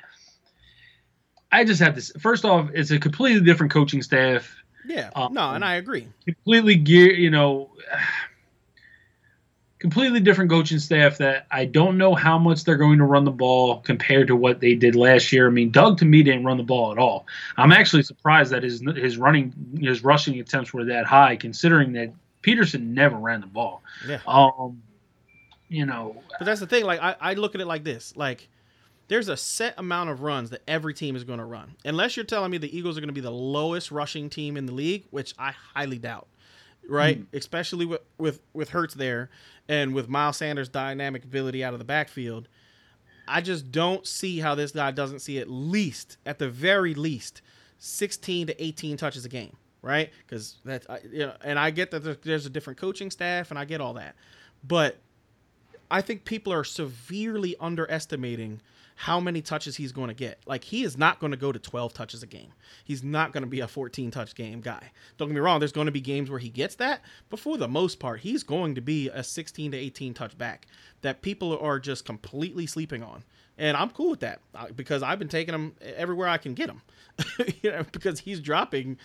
[1.52, 2.20] I just have to.
[2.20, 4.56] First off, it's a completely different coaching staff.
[4.86, 6.08] Yeah, um, no, and I agree.
[6.26, 7.70] Completely gear, you know
[9.80, 13.32] completely different coaching staff that I don't know how much they're going to run the
[13.32, 15.48] ball compared to what they did last year.
[15.48, 17.26] I mean, Doug to me didn't run the ball at all.
[17.58, 22.14] I'm actually surprised that his his running his rushing attempts were that high, considering that
[22.44, 23.82] Pederson never ran the ball.
[24.08, 24.20] Yeah.
[24.28, 24.84] Um,
[25.70, 26.22] you know.
[26.38, 26.84] But that's the thing.
[26.84, 28.14] Like I, I look at it like this.
[28.18, 28.50] Like
[29.08, 31.76] there's a set amount of runs that every team is going to run.
[31.86, 34.66] Unless you're telling me the Eagles are going to be the lowest rushing team in
[34.66, 36.28] the league, which I highly doubt
[36.90, 37.22] right?
[37.22, 37.38] Mm.
[37.38, 39.30] Especially with, with with Hurts there
[39.68, 42.48] and with Miles Sanders' dynamic ability out of the backfield.
[43.28, 47.44] I just don't see how this guy doesn't see at least, at the very least,
[47.78, 50.10] 16 to 18 touches a game, right?
[50.26, 53.66] Because that's, you know, and I get that there's a different coaching staff, and I
[53.66, 54.16] get all that,
[54.64, 54.98] but
[55.92, 58.62] I think people are severely underestimating
[59.00, 60.42] how many touches he's going to get.
[60.46, 62.52] Like he is not going to go to 12 touches a game.
[62.84, 64.92] He's not going to be a 14 touch game guy.
[65.18, 67.58] Don't get me wrong, there's going to be games where he gets that, but for
[67.58, 70.68] the most part, he's going to be a 16 to 18 touch back
[71.00, 73.24] that people are just completely sleeping on.
[73.58, 76.70] And I'm cool with that uh, because I've been taking him everywhere I can get
[76.70, 76.82] him.
[77.64, 78.98] you know, because he's dropping,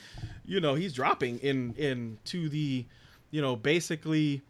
[0.44, 2.85] you know, he's dropping in in to the,
[3.30, 4.42] you know, basically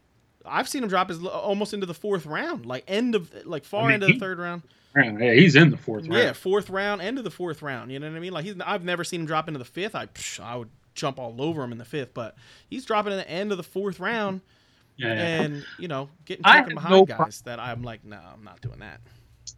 [0.46, 3.66] I've seen him drop as uh, almost into the fourth round, like end of like
[3.66, 4.62] far I mean, into the third round
[4.94, 5.20] round.
[5.20, 6.22] Yeah, he's in the fourth round.
[6.22, 7.90] Yeah, fourth round, end of the fourth round.
[7.90, 8.32] You know what I mean?
[8.32, 9.94] Like he's I've never seen him drop into the fifth.
[9.94, 12.36] I psh, I would jump all over him in the fifth, but
[12.68, 14.40] he's dropping in the end of the fourth round.
[14.96, 18.44] Yeah, and you know, getting taken behind no guys pro- that I'm like, no, I'm
[18.44, 19.00] not doing that.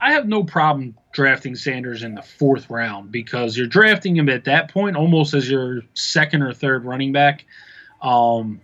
[0.01, 4.44] I have no problem drafting Sanders in the fourth round because you're drafting him at
[4.44, 7.44] that point almost as your second or third running back.
[8.01, 8.62] Um,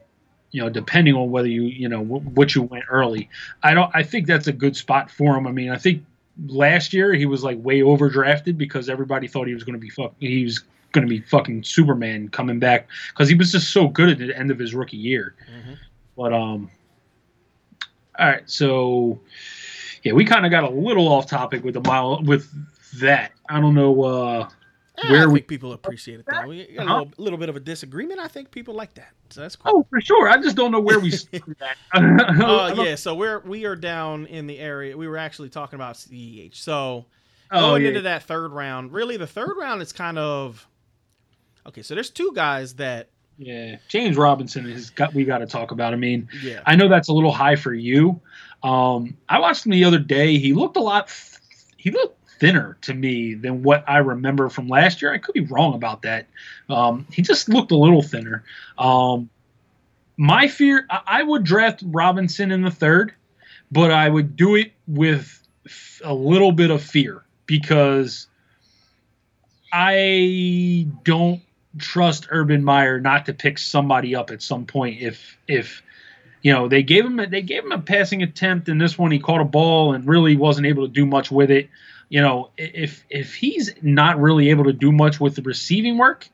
[0.51, 3.29] you know, depending on whether you, you know, what you went early.
[3.63, 3.91] I don't.
[3.95, 5.47] I think that's a good spot for him.
[5.47, 6.05] I mean, I think
[6.47, 9.91] last year he was like way overdrafted because everybody thought he was going to be
[9.91, 13.89] fuck he was going to be fucking Superman coming back because he was just so
[13.89, 15.35] good at the end of his rookie year.
[15.51, 15.73] Mm-hmm.
[16.17, 16.71] But um,
[18.19, 19.19] all right, so
[20.03, 22.51] yeah, we kind of got a little off topic with the mile with
[23.01, 23.33] that.
[23.49, 24.03] I don't know.
[24.03, 24.49] uh
[25.01, 26.47] where I we, people appreciate it though.
[26.47, 28.21] We got a little, little, bit of a disagreement.
[28.21, 29.13] I think people like that.
[29.31, 29.73] So that's cool.
[29.75, 30.29] Oh, for sure.
[30.29, 31.13] I just don't know where we
[31.95, 34.97] uh, yeah, so we're we are down in the area.
[34.97, 36.57] We were actually talking about CEH.
[36.57, 37.07] So
[37.51, 37.89] oh, going yeah.
[37.89, 40.67] into that third round, really the third round is kind of
[41.67, 41.83] okay.
[41.83, 45.93] So there's two guys that yeah, James Robinson is got we got to talk about.
[45.93, 46.61] I mean, yeah.
[46.67, 48.21] I know that's a little high for you.
[48.63, 50.39] Um, I watched him the other day.
[50.39, 51.11] He looked a lot.
[51.77, 55.13] He looked thinner to me than what I remember from last year.
[55.13, 56.27] I could be wrong about that.
[56.69, 58.43] Um, he just looked a little thinner.
[58.77, 59.31] Um,
[60.17, 63.15] my fear, I would draft Robinson in the third,
[63.71, 65.41] but I would do it with
[66.03, 68.27] a little bit of fear because
[69.73, 71.43] I don't
[71.79, 75.81] trust Urban Meyer not to pick somebody up at some point if if
[76.43, 79.11] you know they gave him a, they gave him a passing attempt in this one
[79.11, 81.71] he caught a ball and really wasn't able to do much with it
[82.13, 86.29] you know, if if he's not really able to do much with the receiving work,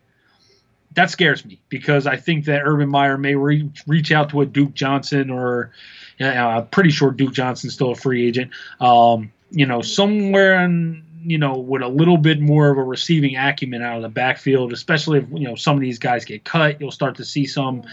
[0.95, 4.47] that scares me because I think that Urban Meyer may re- reach out to a
[4.47, 5.71] Duke Johnson or
[6.19, 8.51] you know, I'm pretty sure Duke Johnson's still a free agent.
[8.81, 13.37] Um, you know, somewhere in you know with a little bit more of a receiving
[13.37, 16.81] acumen out of the backfield, especially if you know some of these guys get cut,
[16.81, 17.85] you'll start to see some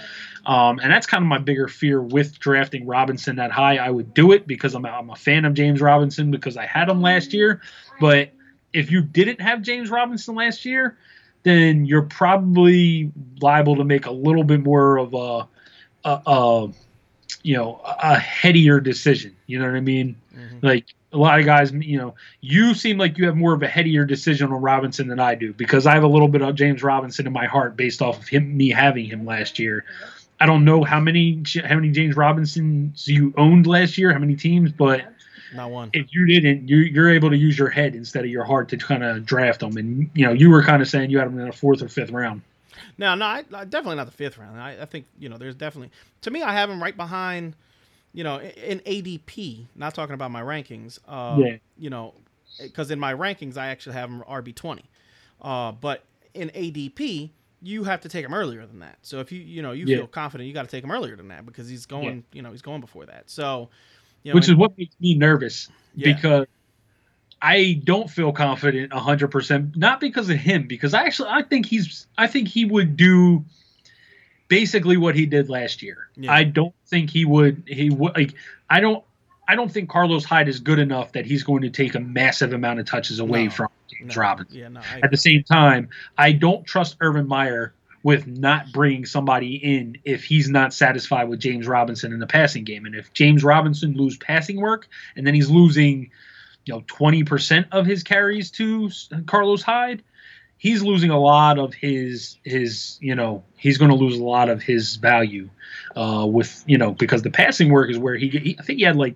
[0.46, 3.78] um, and that's kind of my bigger fear with drafting Robinson that high.
[3.78, 6.88] I would do it because I'm, I'm a fan of James Robinson because I had
[6.88, 7.62] him last year.
[8.00, 8.32] But
[8.72, 10.98] if you didn't have James Robinson last year,
[11.44, 15.48] then you're probably liable to make a little bit more of a,
[16.04, 16.70] a, a
[17.42, 19.36] you know, a headier decision.
[19.48, 20.16] You know what I mean?
[20.36, 20.66] Mm-hmm.
[20.66, 23.68] Like a lot of guys, you know, you seem like you have more of a
[23.68, 26.84] headier decision on Robinson than I do because I have a little bit of James
[26.84, 29.86] Robinson in my heart based off of him, me having him last year.
[30.40, 34.36] I don't know how many how many James Robinsons you owned last year, how many
[34.36, 35.06] teams, but
[35.56, 35.90] not one.
[35.94, 38.78] If you didn't, you, you're able to use your head instead of your heart to
[38.78, 39.78] kind of draft them.
[39.78, 41.88] And you know, you were kind of saying you had them in the fourth or
[41.88, 42.42] fifth round.
[42.98, 44.60] No, no, I, I definitely not the fifth round.
[44.60, 47.56] I, I, think you know, there's definitely to me, I have them right behind,
[48.14, 49.66] you know, in ADP.
[49.76, 51.00] Not talking about my rankings.
[51.08, 51.58] Uh, yeah.
[51.78, 52.14] You know,
[52.62, 54.86] because in my rankings, I actually have him RB twenty.
[55.42, 57.30] Uh, but in ADP,
[57.66, 58.98] you have to take him earlier than that.
[59.02, 59.98] So if you you know you yeah.
[59.98, 62.38] feel confident, you got to take him earlier than that because he's going yeah.
[62.38, 63.30] you know he's going before that.
[63.30, 63.70] So
[64.24, 66.14] you know, which is what makes me nervous yeah.
[66.14, 66.48] because
[67.42, 69.76] I don't feel confident hundred percent.
[69.76, 73.44] Not because of him, because I actually I think he's I think he would do
[74.48, 76.10] basically what he did last year.
[76.28, 78.34] I don't think he would he would like
[78.70, 79.04] I don't
[79.48, 82.54] I don't think Carlos Hyde is good enough that he's going to take a massive
[82.54, 84.58] amount of touches away no, from James no, Robinson.
[84.58, 87.74] Yeah, no, At the same time, I don't trust Urban Meyer
[88.06, 92.64] with not bringing somebody in if he's not satisfied with James Robinson in the passing
[92.64, 92.86] game.
[92.86, 96.12] And if James Robinson lose passing work and then he's losing,
[96.66, 98.92] you know, 20% of his carries to
[99.26, 100.04] Carlos Hyde,
[100.58, 104.50] he's losing a lot of his his, you know, he's going to lose a lot
[104.50, 105.50] of his value
[105.96, 108.86] uh, with, you know, because the passing work is where he, he I think he
[108.86, 109.16] had like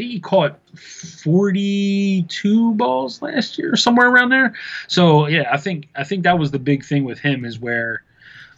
[0.00, 4.54] think he caught 42 balls last year, somewhere around there.
[4.88, 8.02] So yeah, I think I think that was the big thing with him is where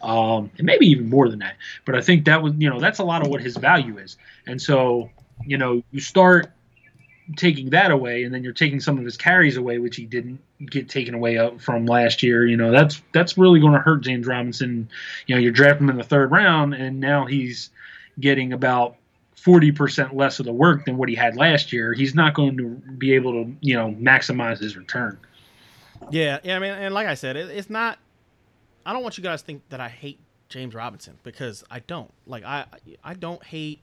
[0.03, 1.57] um, and maybe even more than that.
[1.85, 4.17] But I think that was, you know, that's a lot of what his value is.
[4.47, 5.11] And so,
[5.45, 6.51] you know, you start
[7.37, 10.41] taking that away, and then you're taking some of his carries away, which he didn't
[10.67, 12.45] get taken away from last year.
[12.47, 14.89] You know, that's that's really going to hurt James Robinson.
[15.27, 17.71] You know, you're drafting him in the third round, and now he's
[18.19, 18.97] getting about
[19.45, 21.93] 40% less of the work than what he had last year.
[21.93, 25.19] He's not going to be able to, you know, maximize his return.
[26.11, 26.57] Yeah, yeah.
[26.57, 27.99] I mean, and like I said, it, it's not.
[28.85, 32.11] I don't want you guys to think that I hate James Robinson because I don't.
[32.27, 32.67] Like I,
[33.05, 33.81] I don't hate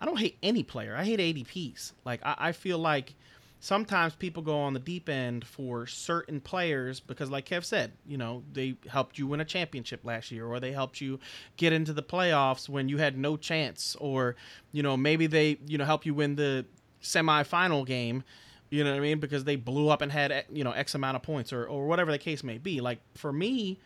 [0.00, 0.94] I don't hate any player.
[0.96, 1.92] I hate ADPs.
[2.04, 3.14] Like I, I feel like
[3.60, 8.16] sometimes people go on the deep end for certain players because like kev said you
[8.16, 11.18] know they helped you win a championship last year or they helped you
[11.56, 14.36] get into the playoffs when you had no chance or
[14.72, 16.64] you know maybe they you know help you win the
[17.02, 18.22] semifinal game
[18.70, 21.16] you know what i mean because they blew up and had you know x amount
[21.16, 22.80] of points or, or whatever the case may be.
[22.80, 23.78] Like for me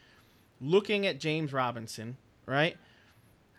[0.60, 2.76] looking at james robinson right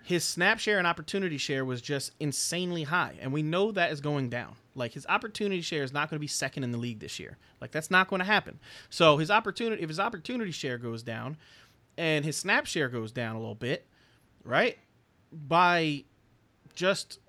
[0.04, 3.16] his snap share and opportunity share was just insanely high.
[3.22, 4.56] And we know that is going down.
[4.76, 7.38] Like his opportunity share is not going to be second in the league this year.
[7.62, 8.60] Like that's not going to happen.
[8.89, 11.38] So his opportunity if his opportunity share goes down
[11.98, 13.88] and his snap share goes down a little bit,
[14.44, 14.78] right?
[15.32, 16.04] By
[16.76, 17.20] just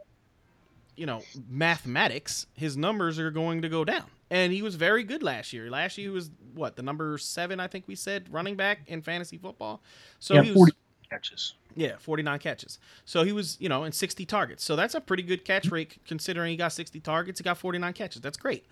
[0.97, 4.05] you know, mathematics, his numbers are going to go down.
[4.31, 5.69] And he was very good last year.
[5.69, 9.03] Last year he was what, the number 7 I think we said running back in
[9.03, 9.83] fantasy football.
[10.19, 10.73] So yeah, he was
[11.09, 11.55] catches.
[11.77, 12.79] Yeah, 49 catches.
[13.05, 14.65] So he was, you know, in 60 targets.
[14.65, 17.41] So that's a pretty good catch rate considering he got 60 targets.
[17.41, 18.23] He got 49 catches.
[18.23, 18.65] That's great.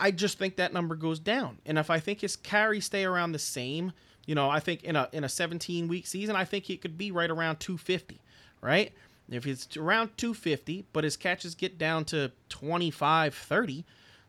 [0.00, 1.58] I just think that number goes down.
[1.66, 3.92] And if I think his carries stay around the same,
[4.26, 6.96] you know, I think in a in a 17 week season, I think he could
[6.96, 8.20] be right around 250,
[8.60, 8.92] right?
[9.30, 13.84] If it's around 250, but his catches get down to 25, 30,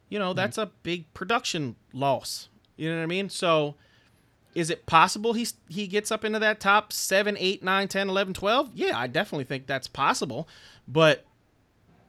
[0.09, 0.69] you know, that's mm-hmm.
[0.69, 2.49] a big production loss.
[2.77, 3.29] You know what I mean?
[3.29, 3.75] So
[4.55, 8.33] is it possible he he gets up into that top 7, 8, 9, 10, 11,
[8.33, 8.71] 12?
[8.73, 10.47] Yeah, I definitely think that's possible.
[10.87, 11.25] But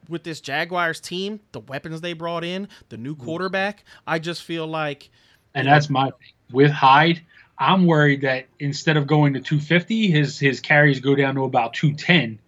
[0.08, 3.24] with this Jaguars team, the weapons they brought in, the new mm-hmm.
[3.24, 5.10] quarterback, I just feel like
[5.54, 6.32] And that's my thing.
[6.52, 7.20] With Hyde,
[7.58, 11.74] I'm worried that instead of going to 250, his his carries go down to about
[11.74, 12.38] 210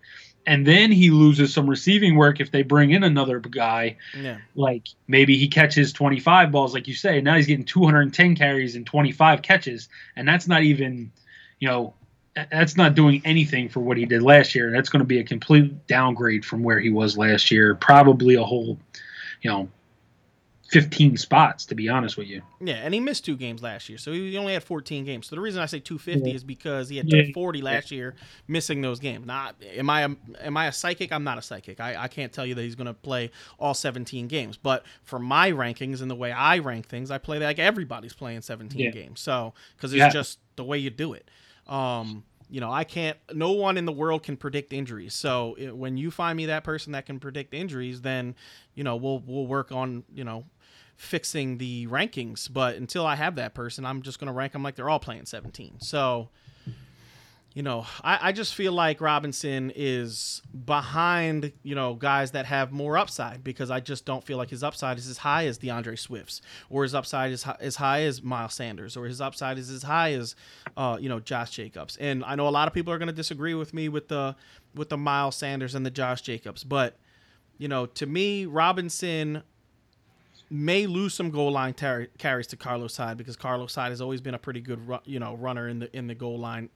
[0.48, 3.98] and then he loses some receiving work if they bring in another guy.
[4.18, 4.38] Yeah.
[4.54, 7.20] Like maybe he catches 25 balls, like you say.
[7.20, 11.12] Now he's getting 210 carries and 25 catches, and that's not even,
[11.60, 11.92] you know,
[12.50, 14.70] that's not doing anything for what he did last year.
[14.70, 17.74] That's going to be a complete downgrade from where he was last year.
[17.74, 18.78] Probably a whole,
[19.42, 19.68] you know,
[20.68, 22.42] 15 spots to be honest with you.
[22.60, 25.26] Yeah, and he missed two games last year, so he only had 14 games.
[25.26, 26.34] So the reason I say 250 yeah.
[26.34, 27.24] is because he had yeah.
[27.32, 28.14] 40 last year,
[28.46, 29.26] missing those games.
[29.26, 30.10] Not am I a,
[30.42, 31.10] am I a psychic?
[31.10, 31.80] I'm not a psychic.
[31.80, 34.58] I, I can't tell you that he's going to play all 17 games.
[34.58, 38.42] But for my rankings and the way I rank things, I play like everybody's playing
[38.42, 38.90] 17 yeah.
[38.90, 39.20] games.
[39.20, 41.30] So because it's just the way you do it.
[41.66, 43.16] Um, you know, I can't.
[43.32, 45.14] No one in the world can predict injuries.
[45.14, 48.34] So it, when you find me that person that can predict injuries, then
[48.74, 50.44] you know we'll we'll work on you know
[50.98, 52.52] fixing the rankings.
[52.52, 54.98] But until I have that person, I'm just going to rank them like they're all
[54.98, 55.80] playing 17.
[55.80, 56.28] So,
[57.54, 62.72] you know, I, I just feel like Robinson is behind, you know, guys that have
[62.72, 65.94] more upside because I just don't feel like his upside is as high as D'Andre
[65.94, 69.84] Swift's or his upside is as high as Miles Sanders or his upside is as
[69.84, 70.34] high as,
[70.76, 71.96] uh, you know, Josh Jacobs.
[71.98, 74.34] And I know a lot of people are going to disagree with me with the
[74.74, 76.98] with the Miles Sanders and the Josh Jacobs, but
[77.56, 79.42] you know, to me, Robinson
[80.50, 84.20] may lose some goal line tar- carries to Carlos Hyde because Carlos Hyde has always
[84.20, 86.70] been a pretty good ru- you know runner in the in the goal line,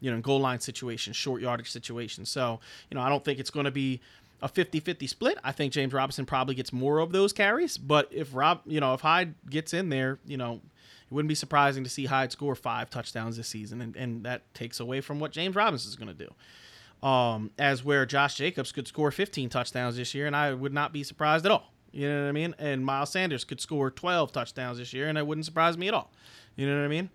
[0.00, 2.24] you know, goal line situation, short yardage situation.
[2.26, 2.60] So
[2.90, 4.00] you know I don't think it's going to be
[4.42, 5.38] a 50-50 split.
[5.42, 8.92] I think James Robinson probably gets more of those carries, but if Rob, you know,
[8.92, 12.54] if Hyde gets in there, you know, it wouldn't be surprising to see Hyde score
[12.54, 16.14] five touchdowns this season, and, and that takes away from what James Robinson is going
[16.14, 17.06] to do.
[17.06, 20.92] Um, as where Josh Jacobs could score 15 touchdowns this year, and I would not
[20.92, 21.73] be surprised at all.
[21.94, 22.54] You know what I mean?
[22.58, 25.94] And Miles Sanders could score 12 touchdowns this year, and it wouldn't surprise me at
[25.94, 26.10] all.
[26.56, 27.10] You know what I mean?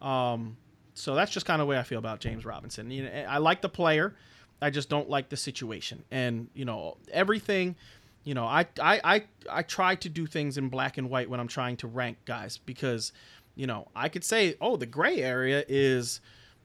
[0.00, 0.56] Um,
[0.94, 2.90] so that's just kind of the way I feel about James Robinson.
[2.90, 4.14] You know, I like the player,
[4.62, 6.04] I just don't like the situation.
[6.10, 7.76] And you know, everything.
[8.24, 11.40] You know, I I I I try to do things in black and white when
[11.40, 13.12] I'm trying to rank guys because,
[13.54, 16.20] you know, I could say, oh, the gray area is,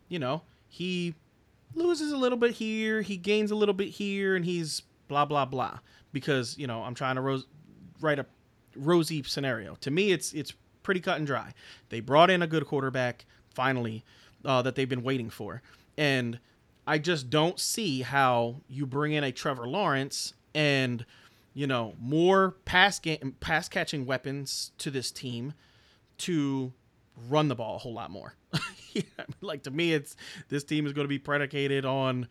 [0.08, 1.16] you know, he
[1.74, 5.46] loses a little bit here, he gains a little bit here, and he's blah blah
[5.46, 5.80] blah
[6.14, 7.46] because you know I'm trying to rose,
[8.02, 8.26] write a
[8.76, 9.76] rosy scenario.
[9.82, 11.54] To me, it's it's pretty cut and dry.
[11.90, 14.04] They brought in a good quarterback finally
[14.46, 15.62] uh, that they've been waiting for,
[15.98, 16.40] and
[16.86, 21.06] I just don't see how you bring in a Trevor Lawrence and
[21.54, 25.54] you know more pass game pass catching weapons to this team
[26.20, 26.74] to
[27.30, 28.36] run the ball a whole lot more.
[29.42, 30.16] like to me, it's
[30.50, 32.28] this team is going to be predicated on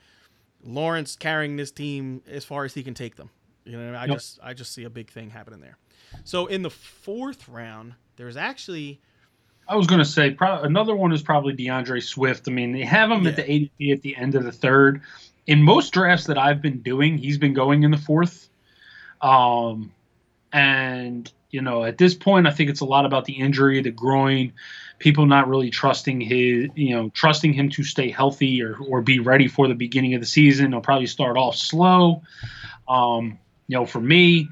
[0.64, 3.30] Lawrence carrying this team as far as he can take them.
[3.66, 4.16] You know, I yep.
[4.16, 5.76] just I just see a big thing happening there.
[6.24, 9.00] So in the fourth round, there's actually.
[9.68, 12.46] I was going to say pro- another one is probably D'Andre Swift.
[12.46, 13.30] I mean, they have him yeah.
[13.30, 15.02] at the ADP at the end of the third.
[15.48, 18.48] In most drafts that I've been doing, he's been going in the fourth.
[19.20, 19.92] Um,
[20.52, 23.90] and you know, at this point, I think it's a lot about the injury, the
[23.90, 24.52] groin,
[24.98, 29.18] people not really trusting his, you know, trusting him to stay healthy or, or be
[29.18, 30.72] ready for the beginning of the season.
[30.72, 32.22] He'll probably start off slow.
[32.88, 33.38] Um,
[33.68, 34.48] you know, for me,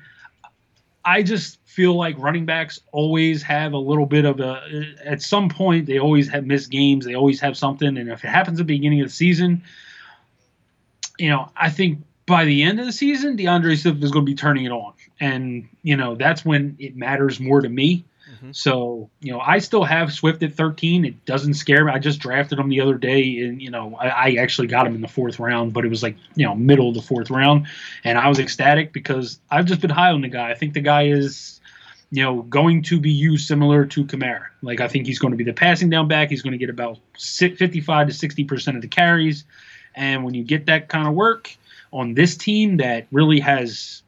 [1.04, 5.48] I just feel like running backs always have a little bit of a, at some
[5.48, 7.04] point, they always have missed games.
[7.04, 7.96] They always have something.
[7.98, 9.62] And if it happens at the beginning of the season,
[11.18, 14.30] you know, I think by the end of the season, D'Andre Swift is going to
[14.30, 14.94] be turning it on.
[15.20, 18.04] And, you know, that's when it matters more to me.
[18.32, 18.52] Mm-hmm.
[18.52, 21.04] So, you know, I still have Swift at 13.
[21.04, 21.92] It doesn't scare me.
[21.92, 24.94] I just drafted him the other day, and, you know, I, I actually got him
[24.94, 27.66] in the fourth round, but it was like, you know, middle of the fourth round.
[28.02, 30.50] And I was ecstatic because I've just been high on the guy.
[30.50, 31.60] I think the guy is,
[32.10, 34.46] you know, going to be used similar to Kamara.
[34.62, 36.30] Like, I think he's going to be the passing down back.
[36.30, 39.44] He's going to get about 55 to 60% of the carries.
[39.94, 41.54] And when you get that kind of work
[41.92, 44.02] on this team that really has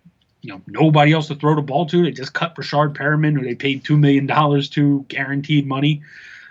[0.46, 2.04] you know nobody else to throw the ball to.
[2.04, 6.02] They just cut Breshad Perriman, who they paid two million dollars to, guaranteed money.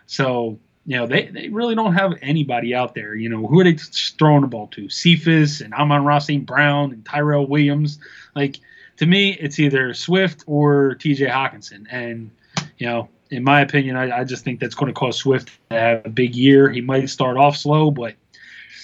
[0.05, 3.15] So you know they, they really don't have anybody out there.
[3.15, 4.89] You know who are they throwing the ball to?
[4.89, 6.45] Cephus and Amon-Ra St.
[6.45, 7.99] Brown and Tyrell Williams.
[8.35, 8.59] Like
[8.97, 11.27] to me, it's either Swift or T.J.
[11.27, 12.31] Hockenson, and
[12.77, 13.09] you know.
[13.31, 16.09] In my opinion, I, I just think that's going to cause Swift to have a
[16.09, 16.69] big year.
[16.69, 18.13] He might start off slow, but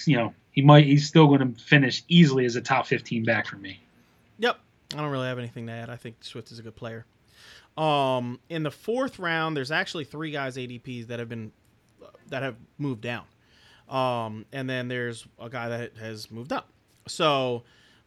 [0.04, 3.46] you know he might he's still going to finish easily as a top 15 back
[3.46, 3.80] for me.
[4.40, 4.58] Yep,
[4.94, 5.90] I don't really have anything to add.
[5.90, 7.04] I think Swift is a good player.
[7.76, 11.52] Um, in the fourth round, there's actually three guys ADPs that have been
[12.28, 13.24] that have moved down,
[13.88, 16.68] um, and then there's a guy that has moved up.
[17.08, 17.62] So,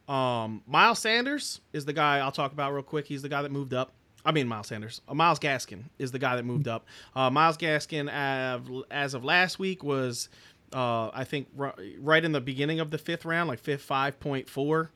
[0.07, 3.07] um, Miles Sanders is the guy I'll talk about real quick.
[3.07, 3.93] He's the guy that moved up.
[4.23, 5.01] I mean, Miles Sanders.
[5.07, 6.85] Uh, Myles Gaskin is the guy that moved up.
[7.15, 10.29] Uh, Myles Gaskin, uh, as of last week, was
[10.73, 14.19] uh, I think r- right in the beginning of the fifth round, like fifth five
[14.19, 14.91] point four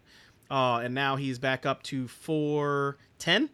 [0.50, 3.50] uh, and now he's back up to 410.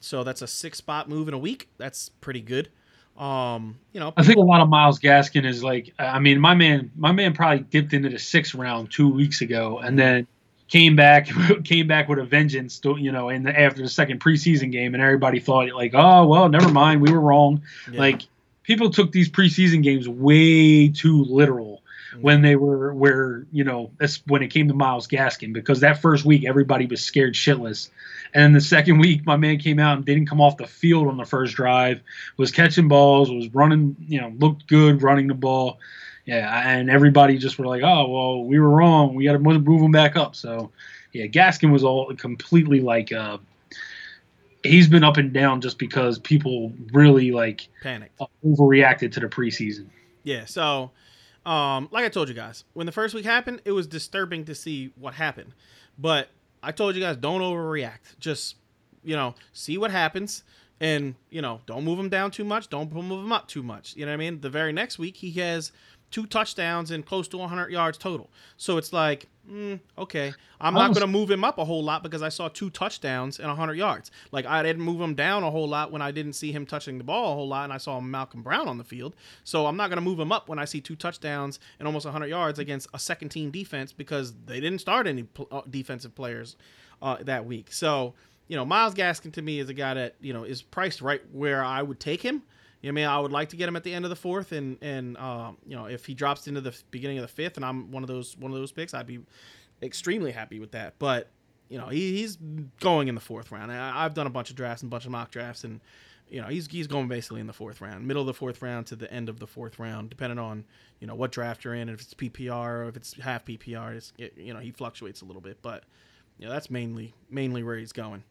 [0.00, 1.68] So that's a six spot move in a week.
[1.78, 2.68] That's pretty good.
[3.16, 6.54] Um, you know, I think a lot of Myles Gaskin is like, I mean, my
[6.54, 10.26] man, my man probably dipped into the sixth round two weeks ago, and then
[10.68, 11.28] came back,
[11.64, 12.78] came back with a vengeance.
[12.84, 16.50] You know, in the, after the second preseason game, and everybody thought like, oh well,
[16.50, 17.62] never mind, we were wrong.
[17.90, 18.00] Yeah.
[18.00, 18.22] Like
[18.64, 21.75] people took these preseason games way too literal
[22.20, 26.00] when they were where you know that's when it came to Myles Gaskin because that
[26.00, 27.90] first week everybody was scared shitless,
[28.34, 31.16] and the second week my man came out and didn't come off the field on
[31.16, 32.00] the first drive,
[32.36, 35.78] was catching balls, was running, you know, looked good running the ball,
[36.24, 39.82] yeah, and everybody just were like, oh well, we were wrong, we got to move
[39.82, 40.36] him back up.
[40.36, 40.70] So
[41.12, 43.12] yeah, Gaskin was all completely like.
[43.12, 43.38] Uh,
[44.66, 49.86] he's been up and down just because people really like panicked, overreacted to the preseason.
[50.24, 50.90] Yeah, so
[51.46, 54.54] um, like I told you guys, when the first week happened, it was disturbing to
[54.54, 55.54] see what happened.
[55.96, 56.28] But
[56.62, 58.18] I told you guys, don't overreact.
[58.18, 58.56] Just,
[59.04, 60.42] you know, see what happens.
[60.80, 62.68] And, you know, don't move him down too much.
[62.68, 63.94] Don't move him up too much.
[63.96, 64.40] You know what I mean?
[64.40, 65.70] The very next week, he has
[66.10, 68.28] two touchdowns and close to 100 yards total.
[68.56, 72.02] So it's like, mm, okay, I'm not going to move him up a whole lot
[72.02, 74.10] because I saw two touchdowns and 100 yards.
[74.32, 76.98] Like I didn't move him down a whole lot when I didn't see him touching
[76.98, 79.14] the ball a whole lot and I saw Malcolm Brown on the field.
[79.44, 82.04] So I'm not going to move him up when I see two touchdowns and almost
[82.04, 86.14] 100 yards against a second team defense because they didn't start any pl- uh, defensive
[86.14, 86.56] players
[87.02, 87.72] uh, that week.
[87.72, 88.14] So,
[88.48, 91.22] you know, Myles Gaskin to me is a guy that, you know, is priced right
[91.32, 92.42] where I would take him.
[92.86, 94.78] I mean, I would like to get him at the end of the fourth, and
[94.82, 97.90] and uh, you know, if he drops into the beginning of the fifth, and I'm
[97.90, 99.20] one of those one of those picks, I'd be
[99.82, 100.94] extremely happy with that.
[100.98, 101.28] But
[101.68, 102.36] you know, he, he's
[102.80, 103.72] going in the fourth round.
[103.72, 105.80] I, have done a bunch of drafts and a bunch of mock drafts, and
[106.28, 108.86] you know, he's he's going basically in the fourth round, middle of the fourth round
[108.88, 110.64] to the end of the fourth round, depending on
[111.00, 113.96] you know what draft you're in, and if it's PPR or if it's half PPR.
[113.96, 115.84] It's, it, you know, he fluctuates a little bit, but
[116.38, 118.24] you know, that's mainly mainly where he's going.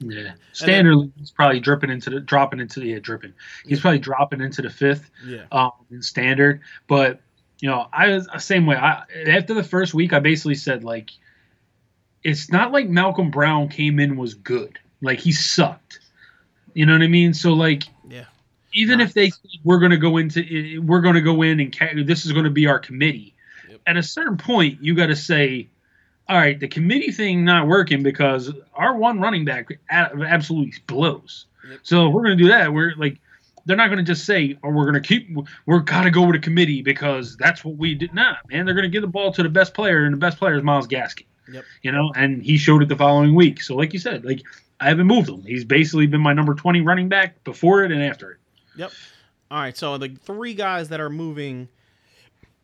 [0.00, 1.12] Yeah, standard.
[1.18, 3.34] He's probably dripping into the dropping into the yeah, dripping.
[3.66, 3.82] He's yeah.
[3.82, 5.10] probably dropping into the fifth.
[5.24, 5.44] Yeah.
[5.52, 7.20] Um, in standard, but
[7.60, 8.76] you know, I was the same way.
[8.76, 11.10] I after the first week, I basically said like,
[12.24, 14.78] it's not like Malcolm Brown came in was good.
[15.02, 16.00] Like he sucked.
[16.72, 17.34] You know what I mean?
[17.34, 18.24] So like, yeah.
[18.72, 19.32] Even if they
[19.64, 22.50] we're going to go into we're going to go in and this is going to
[22.50, 23.34] be our committee.
[23.68, 23.80] Yep.
[23.86, 25.68] At a certain point, you got to say,
[26.30, 31.46] all right, the committee thing not working because our one running back absolutely blows.
[31.68, 31.80] Yep.
[31.82, 33.18] So if we're going to do that, we're like
[33.66, 35.28] they're not going to just say, "Oh, we're going to keep,
[35.66, 38.76] we're got to go with a committee because that's what we did." Nah, man, they're
[38.76, 40.86] going to give the ball to the best player, and the best player is Myles
[40.86, 41.26] Gaskin.
[41.52, 41.64] Yep.
[41.82, 43.60] You know, and he showed it the following week.
[43.60, 44.40] So, like you said, like
[44.78, 45.42] I haven't moved him.
[45.42, 48.38] He's basically been my number twenty running back before it and after it.
[48.76, 48.92] Yep.
[49.50, 49.76] All right.
[49.76, 51.68] So the three guys that are moving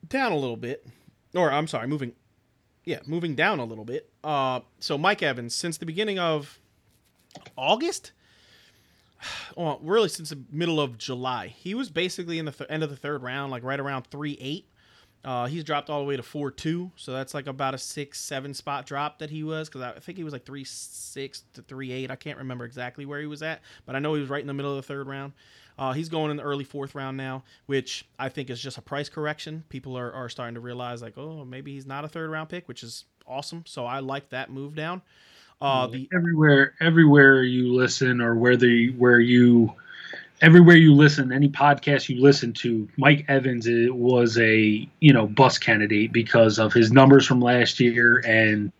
[0.08, 0.86] down a little bit,
[1.34, 2.12] or I'm sorry, moving,
[2.86, 4.08] yeah, moving down a little bit.
[4.24, 6.58] Uh, so Mike Evans, since the beginning of
[7.58, 8.12] August,
[9.56, 12.88] well, really since the middle of July, he was basically in the th- end of
[12.88, 14.68] the third round, like right around three eight.
[15.24, 18.20] Uh, he's dropped all the way to four two, so that's like about a six
[18.20, 21.62] seven spot drop that he was because I think he was like three six to
[21.62, 22.12] three eight.
[22.12, 24.46] I can't remember exactly where he was at, but I know he was right in
[24.46, 25.32] the middle of the third round.
[25.78, 28.82] Uh, he's going in the early fourth round now, which I think is just a
[28.82, 29.64] price correction.
[29.68, 32.66] People are, are starting to realize like, oh, maybe he's not a third round pick,
[32.68, 33.64] which is awesome.
[33.66, 35.02] So I like that move down.
[35.60, 39.72] Uh, the everywhere, everywhere you listen, or where the where you,
[40.42, 45.56] everywhere you listen, any podcast you listen to, Mike Evans was a you know bus
[45.58, 48.70] candidate because of his numbers from last year and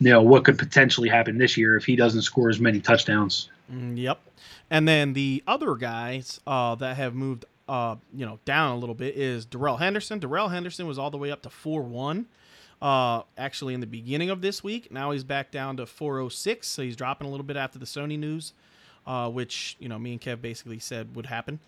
[0.00, 3.50] you know what could potentially happen this year if he doesn't score as many touchdowns.
[3.72, 4.20] Mm, yep.
[4.70, 8.94] And then the other guys uh, that have moved, uh, you know, down a little
[8.94, 10.18] bit is Darrell Henderson.
[10.18, 12.26] Darrell Henderson was all the way up to four one.
[12.82, 16.82] Uh, actually, in the beginning of this week, now he's back down to 406, so
[16.82, 18.52] he's dropping a little bit after the Sony news,
[19.06, 21.60] uh, which you know me and Kev basically said would happen.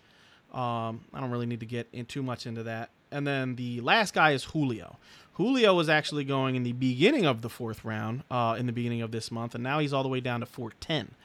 [0.53, 2.89] Um, I don't really need to get in too much into that.
[3.11, 4.97] And then the last guy is Julio.
[5.33, 9.01] Julio was actually going in the beginning of the fourth round, uh, in the beginning
[9.01, 11.15] of this month, and now he's all the way down to 410.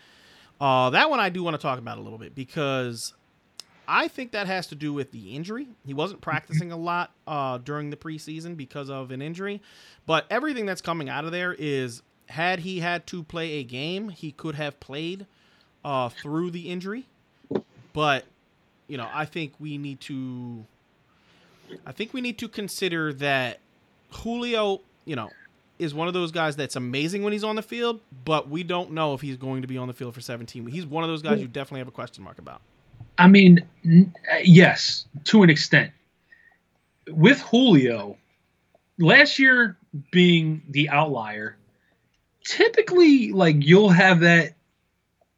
[0.62, 3.14] Uh, that one I do want to talk about a little bit because
[3.88, 5.66] I think that has to do with the injury.
[5.84, 9.60] He wasn't practicing a lot uh, during the preseason because of an injury,
[10.06, 14.10] but everything that's coming out of there is had he had to play a game,
[14.10, 15.26] he could have played
[15.84, 17.06] uh, through the injury.
[17.92, 18.24] But
[18.86, 20.64] you know, I think we need to.
[21.84, 23.58] I think we need to consider that
[24.10, 25.30] Julio, you know,
[25.82, 28.92] is one of those guys that's amazing when he's on the field, but we don't
[28.92, 30.66] know if he's going to be on the field for 17.
[30.66, 32.62] He's one of those guys you definitely have a question mark about.
[33.18, 33.66] I mean,
[34.42, 35.90] yes, to an extent.
[37.08, 38.16] With Julio,
[38.98, 39.76] last year
[40.10, 41.56] being the outlier,
[42.44, 44.54] typically, like, you'll have that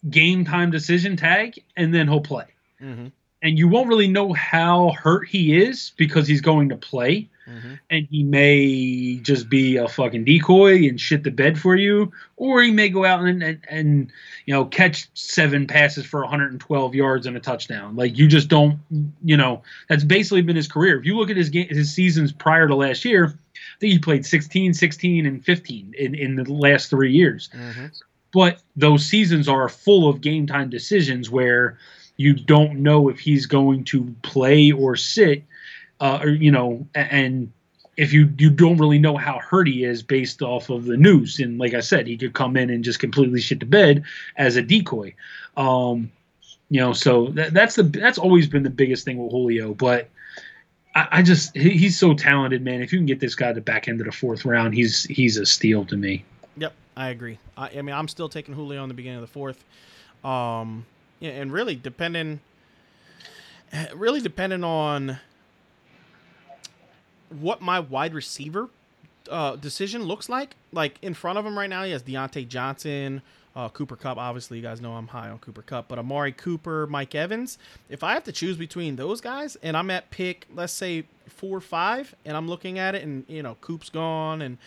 [0.09, 2.47] game time decision tag and then he'll play.
[2.81, 3.07] Mm-hmm.
[3.45, 7.29] And you won't really know how hurt he is because he's going to play.
[7.47, 7.75] Mm-hmm.
[7.91, 12.63] And he may just be a fucking decoy and shit the bed for you, or
[12.63, 14.13] he may go out and, and, and
[14.47, 17.97] you know catch seven passes for 112 yards and a touchdown.
[17.97, 18.79] Like you just don't,
[19.23, 20.99] you know, that's basically been his career.
[20.99, 23.99] If you look at his game, his seasons prior to last year, I think he
[23.99, 27.51] played 16, 16, and 15 in, in the last three years.
[27.55, 27.87] Mm-hmm.
[28.33, 31.79] But those seasons are full of game time decisions where
[32.17, 35.45] you don't know if he's going to play or sit
[36.01, 37.53] uh, or you know, and
[37.97, 41.39] if you you don't really know how hurt he is based off of the news,
[41.39, 44.05] and like I said, he could come in and just completely shit the bed
[44.37, 45.15] as a decoy.
[45.57, 46.11] Um,
[46.69, 50.09] you know, so that, that's the that's always been the biggest thing with Julio, but.
[50.97, 52.81] I, just he, he's so talented, man.
[52.81, 55.45] If you can get this guy to back of the fourth round, he's he's a
[55.45, 56.25] steal to me.
[56.57, 57.41] Yep, I agree.
[57.57, 59.65] I, I mean, I'm still taking Julio in the beginning of the fourth,
[60.23, 60.87] um,
[61.25, 62.41] and really depending,
[63.95, 65.19] really depending on
[67.31, 68.69] what my wide receiver
[69.31, 70.57] uh, decision looks like.
[70.73, 73.23] Like in front of him right now, he has Diontae Johnson,
[73.57, 74.19] uh, Cooper Kupp.
[74.19, 77.59] Obviously, you guys know I'm high on Cooper Kupp, but Amari Cooper, Mike Evans.
[77.89, 81.57] If I have to choose between those guys, and I'm at pick, let's say four
[81.57, 84.59] or five, and I'm looking at it, and you know Coop's gone, and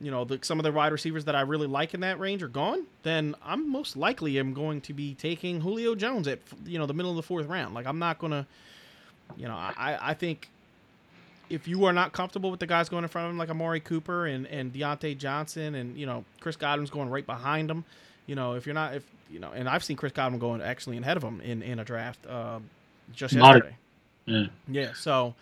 [0.00, 2.42] you know the, some of the wide receivers that I really like in that range
[2.42, 6.78] are gone, then I'm most likely am going to be taking Julio Jones at you
[6.78, 7.74] know the middle of the fourth round.
[7.74, 8.46] Like I'm not gonna,
[9.36, 10.48] you know, I I think
[11.50, 13.80] if you are not comfortable with the guys going in front of him like Amari
[13.80, 17.84] Cooper and, and Diontae Johnson and you know Chris Godwin's going right behind him,
[18.26, 20.98] you know if you're not if you know and I've seen Chris Godwin going actually
[20.98, 22.58] ahead of him in in a draft uh,
[23.12, 23.76] just yesterday.
[24.26, 24.46] Yeah.
[24.68, 25.34] Yeah, so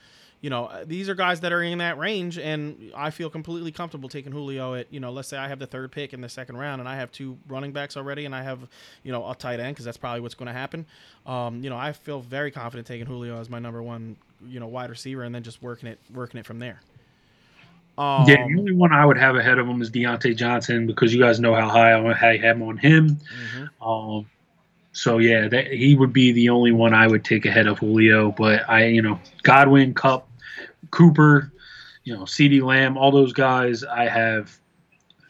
[0.42, 3.72] you know uh, these are guys that are in that range, and I feel completely
[3.72, 6.28] comfortable taking Julio at you know let's say I have the third pick in the
[6.28, 8.58] second round, and I have two running backs already, and I have
[9.04, 10.84] you know a tight end because that's probably what's going to happen.
[11.24, 14.66] Um, you know I feel very confident taking Julio as my number one you know
[14.66, 16.80] wide receiver, and then just working it working it from there.
[17.96, 21.14] Um, yeah, the only one I would have ahead of him is Diontae Johnson because
[21.14, 23.18] you guys know how high I have on him.
[23.18, 23.68] mhm.
[23.80, 24.26] Um,
[24.92, 28.30] so yeah, that he would be the only one I would take ahead of Julio.
[28.30, 30.28] But I, you know, Godwin, Kupp,
[30.90, 31.52] Cooper,
[32.04, 34.58] you know, CeeDee Lamb, all those guys I have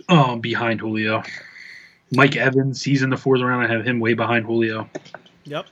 [0.08, 1.22] um, behind Julio.
[2.12, 3.64] Mike Evans, he's in the fourth round.
[3.64, 4.88] I have him way behind Julio.
[5.44, 5.66] Yep.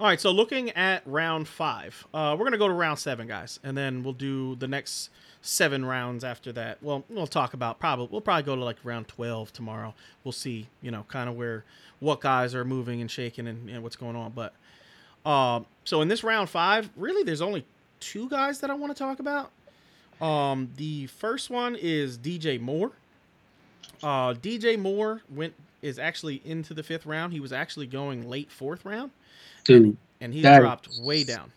[0.00, 3.58] All right, so looking at round five, uh, we're gonna go to round seven, guys,
[3.64, 5.10] and then we'll do the next
[5.42, 6.80] seven rounds after that.
[6.82, 9.94] Well, we'll talk about probably we'll probably go to like round twelve tomorrow.
[10.22, 11.64] We'll see, you know, kind of where
[11.98, 14.32] what guys are moving and shaking and, and what's going on.
[14.36, 14.54] But
[15.26, 17.64] uh, so in this round five, really, there's only
[18.00, 19.50] two guys that I want to talk about.
[20.20, 22.92] Um, the first one is DJ Moore.
[24.02, 27.32] Uh, DJ Moore went is actually into the fifth round.
[27.32, 29.10] He was actually going late fourth round,
[29.64, 31.52] dude, and he dropped way down.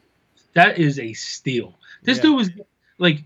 [0.54, 1.74] That is a steal.
[2.04, 2.24] This yeah.
[2.24, 2.50] dude was
[2.98, 3.24] like,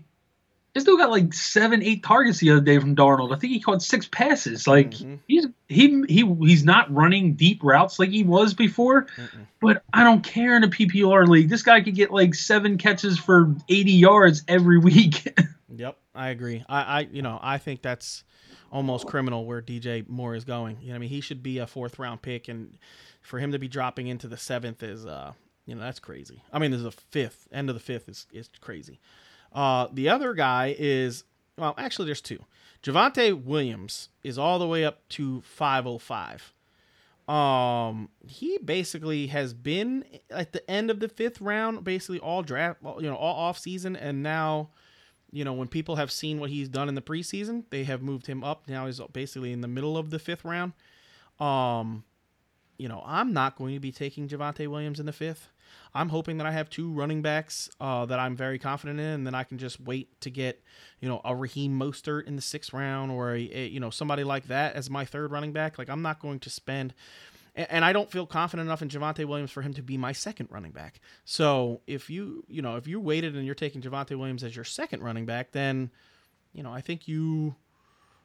[0.76, 3.34] this dude got like seven, eight targets the other day from Darnold.
[3.34, 4.66] I think he caught six passes.
[4.66, 5.14] Like mm-hmm.
[5.26, 9.06] he's he he he's not running deep routes like he was before.
[9.16, 9.46] Mm-mm.
[9.58, 11.48] But I don't care in a PPR league.
[11.48, 15.26] This guy could get like seven catches for eighty yards every week.
[15.74, 16.62] yep, I agree.
[16.68, 18.24] I, I you know I think that's
[18.70, 20.76] almost criminal where DJ Moore is going.
[20.82, 22.76] You know, I mean, he should be a fourth round pick, and
[23.22, 25.32] for him to be dropping into the seventh is, uh,
[25.64, 26.42] you know, that's crazy.
[26.52, 29.00] I mean, there's a fifth end of the fifth is is crazy.
[29.56, 31.24] Uh, the other guy is
[31.58, 32.44] well, actually, there's two.
[32.82, 36.52] Javonte Williams is all the way up to 505.
[37.26, 42.78] Um, he basically has been at the end of the fifth round, basically all draft,
[42.84, 44.68] you know, all off season, and now
[45.32, 48.26] you know, when people have seen what he's done in the preseason, they have moved
[48.26, 48.68] him up.
[48.68, 50.72] Now he's basically in the middle of the fifth round.
[51.38, 52.04] Um,
[52.78, 55.50] you know, I'm not going to be taking Javonte Williams in the fifth.
[55.94, 59.26] I'm hoping that I have two running backs uh, that I'm very confident in, and
[59.26, 60.62] then I can just wait to get,
[61.00, 64.24] you know, a Raheem Mostert in the sixth round or a, a you know somebody
[64.24, 65.78] like that as my third running back.
[65.78, 66.94] Like I'm not going to spend
[67.56, 70.48] and I don't feel confident enough in Javonte Williams for him to be my second
[70.50, 71.00] running back.
[71.24, 74.64] So if you you know if you waited and you're taking Javonte Williams as your
[74.64, 75.90] second running back, then
[76.52, 77.56] you know I think you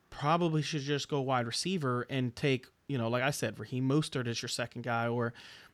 [0.09, 4.27] probably should just go wide receiver and take you know like I said Raheem Mostert
[4.27, 5.33] as your second guy or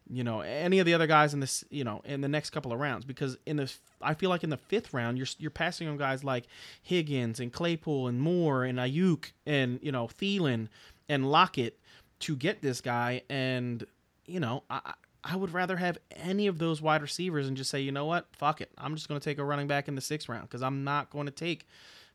[0.09, 2.71] you know any of the other guys in this you know in the next couple
[2.71, 5.87] of rounds because in the I feel like in the fifth round you're you're passing
[5.87, 6.45] on guys like
[6.81, 10.69] Higgins and Claypool and Moore and Aiyuk and you know Thielen
[11.09, 11.79] and Lockett
[12.19, 13.21] to get this guy.
[13.29, 13.85] And,
[14.25, 14.93] you know, I,
[15.23, 18.27] I would rather have any of those wide receivers and just say, you know what,
[18.35, 18.71] fuck it.
[18.77, 21.09] I'm just going to take a running back in the sixth round because I'm not
[21.09, 21.67] going to take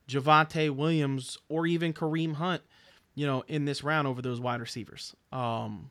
[0.09, 2.63] Javonte Williams or even Kareem Hunt,
[3.15, 5.15] you know, in this round over those wide receivers.
[5.33, 5.91] Um,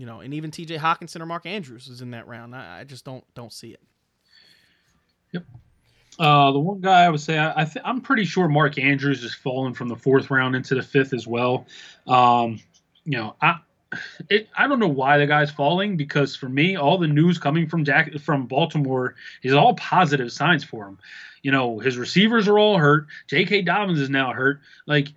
[0.00, 0.78] you know, and even T.J.
[0.78, 2.56] Hockenson or Mark Andrews is in that round.
[2.56, 3.82] I, I just don't don't see it.
[5.32, 5.44] Yep.
[6.18, 9.22] Uh, the one guy I would say I, I th- I'm pretty sure Mark Andrews
[9.22, 11.66] is falling from the fourth round into the fifth as well.
[12.06, 12.60] Um,
[13.04, 13.58] you know, I
[14.30, 17.68] it, I don't know why the guy's falling because for me, all the news coming
[17.68, 20.98] from Jack from Baltimore is all positive signs for him.
[21.42, 23.06] You know, his receivers are all hurt.
[23.26, 23.62] J.K.
[23.62, 24.60] Dobbins is now hurt.
[24.86, 25.08] Like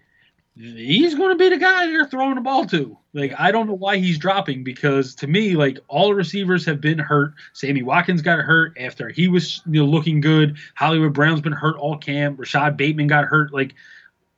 [0.55, 2.97] he's going to be the guy they're throwing the ball to.
[3.13, 6.81] Like I don't know why he's dropping because to me, like all the receivers have
[6.81, 7.33] been hurt.
[7.53, 10.57] Sammy Watkins got hurt after he was you know looking good.
[10.75, 12.39] Hollywood Brown's been hurt all camp.
[12.39, 13.53] Rashod Bateman got hurt.
[13.53, 13.75] Like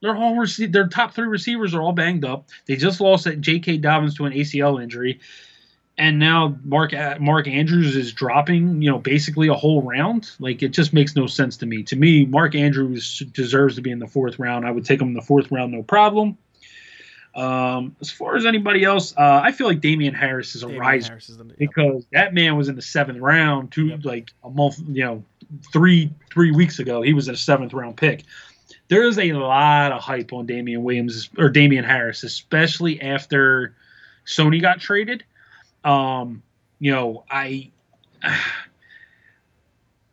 [0.01, 2.49] their all rece- their top three receivers are all banged up.
[2.66, 3.78] They just lost J.K.
[3.78, 5.20] Dobbins to an ACL injury,
[5.98, 8.82] and now Mark Mark Andrews is dropping.
[8.82, 10.32] You know, basically a whole round.
[10.39, 11.84] Like it just makes no sense to me.
[11.84, 14.66] To me, Mark Andrews deserves to be in the fourth round.
[14.66, 16.38] I would take him in the fourth round, no problem.
[17.36, 20.82] Um, as far as anybody else, uh, I feel like Damien Harris is a Damien
[20.82, 21.58] rise is the, yep.
[21.58, 24.06] because that man was in the seventh round two yep.
[24.06, 25.24] like a month, you know,
[25.74, 27.02] three three weeks ago.
[27.02, 28.24] He was a seventh round pick
[28.88, 33.76] there is a lot of hype on Damian Williams or Damien Harris, especially after
[34.26, 35.24] Sony got traded.
[35.86, 36.44] Um,
[36.80, 37.72] you know, I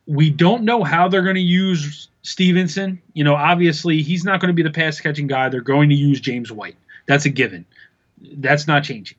[0.06, 3.00] we don't know how they're going to use Stevenson.
[3.14, 5.48] You know, obviously he's not going to be the pass catching guy.
[5.48, 6.76] They're going to use James White.
[7.06, 7.64] That's a given.
[8.20, 9.18] That's not changing.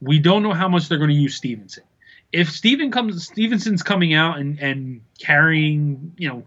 [0.00, 1.84] We don't know how much they're going to use Stevenson.
[2.32, 6.44] If Steven comes, Stevenson's coming out and and carrying, you know,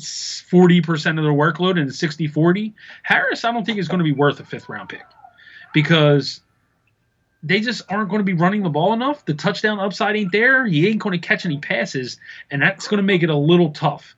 [0.00, 4.12] 40% of their workload and 60 40, Harris, I don't think is going to be
[4.12, 5.04] worth a fifth round pick
[5.72, 6.40] because
[7.46, 9.24] they just aren't going to be running the ball enough.
[9.24, 10.66] The touchdown upside ain't there.
[10.66, 12.18] He ain't going to catch any passes,
[12.50, 14.16] and that's going to make it a little tough.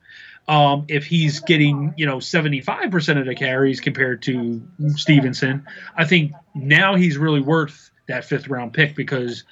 [0.49, 4.63] Um, if he's getting, you know, 75% of the carries compared to
[4.97, 9.45] Stevenson, I think now he's really worth that fifth round pick because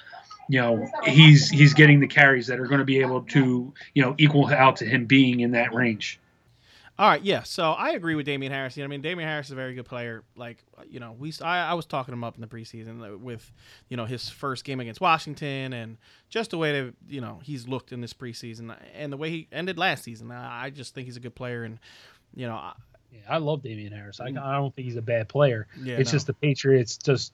[0.49, 4.01] you know he's he's getting the carries that are going to be able to you
[4.01, 6.19] know equal out to him being in that range.
[6.99, 7.43] All right, yeah.
[7.43, 8.75] So I agree with Damien Harris.
[8.75, 10.23] You know, I mean, Damien Harris is a very good player.
[10.35, 13.51] Like, you know, we I, I was talking him up in the preseason uh, with,
[13.87, 15.97] you know, his first game against Washington and
[16.29, 19.29] just the way that you know he's looked in this preseason uh, and the way
[19.29, 20.31] he ended last season.
[20.31, 21.77] I just think he's a good player, and
[22.35, 22.59] you know,
[23.11, 24.19] yeah, I love Damien Harris.
[24.19, 24.43] I, mm.
[24.43, 25.67] I don't think he's a bad player.
[25.79, 26.15] Yeah, it's no.
[26.15, 27.31] just the Patriots just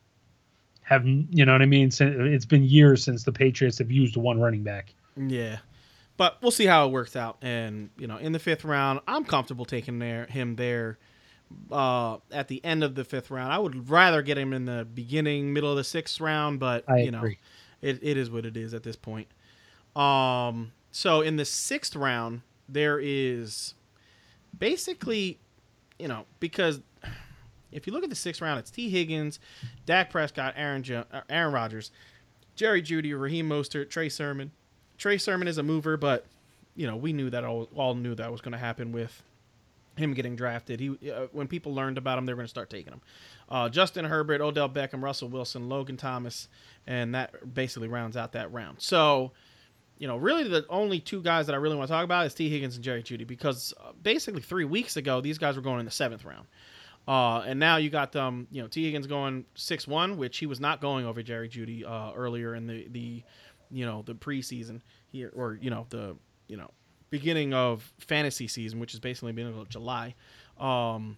[0.82, 1.89] have you know what I mean?
[1.97, 4.93] It's been years since the Patriots have used one running back.
[5.16, 5.59] Yeah,
[6.18, 7.38] but we'll see how it works out.
[7.41, 10.97] And you know, in the fifth round, I'm comfortable taking there him there.
[11.72, 14.88] Uh, at the end of the fifth round, I would rather get him in the
[14.91, 17.38] beginning, middle of the sixth round, but I you know, agree.
[17.82, 19.28] it, it is what it is at this point.
[19.95, 23.76] Um, so in the sixth round, there is
[24.57, 25.38] basically,
[25.99, 26.82] you know, because
[27.72, 29.39] if you look at the sixth round, it's Tee Higgins,
[29.86, 31.91] Dak Prescott, Aaron jo- uh, Aaron Rodgers,
[32.55, 34.51] Jerry Jeudy, Raheem Mostert, Trey Sermon.
[34.97, 36.25] Trey Sermon is a mover, but
[36.75, 39.21] you know we knew that all, all knew that was going to happen with
[39.95, 40.79] him getting drafted.
[40.79, 43.01] He uh, when people learned about him, they were going to start taking him.
[43.49, 46.47] Uh, Justin Herbert, Odell Beckham, Russell Wilson, Logan Thomas,
[46.87, 48.81] and that basically rounds out that round.
[48.81, 49.31] So,
[49.97, 52.33] you know, really the only two guys that I really want to talk about is
[52.33, 55.79] Tee Higgins and Jerry Jeudy because uh, basically three weeks ago these guys were going
[55.79, 56.47] in the seventh round.
[57.05, 60.45] Uh, and now you got them, you know, Tee Higgins going six one, which he
[60.45, 63.23] was not going over Jerry Jeudy uh, earlier in the the,
[63.74, 66.15] you know, the preseason here or you know the
[66.47, 66.71] you know
[67.09, 70.15] beginning of fantasy season, which is basically beginning of July.
[70.59, 71.17] Um,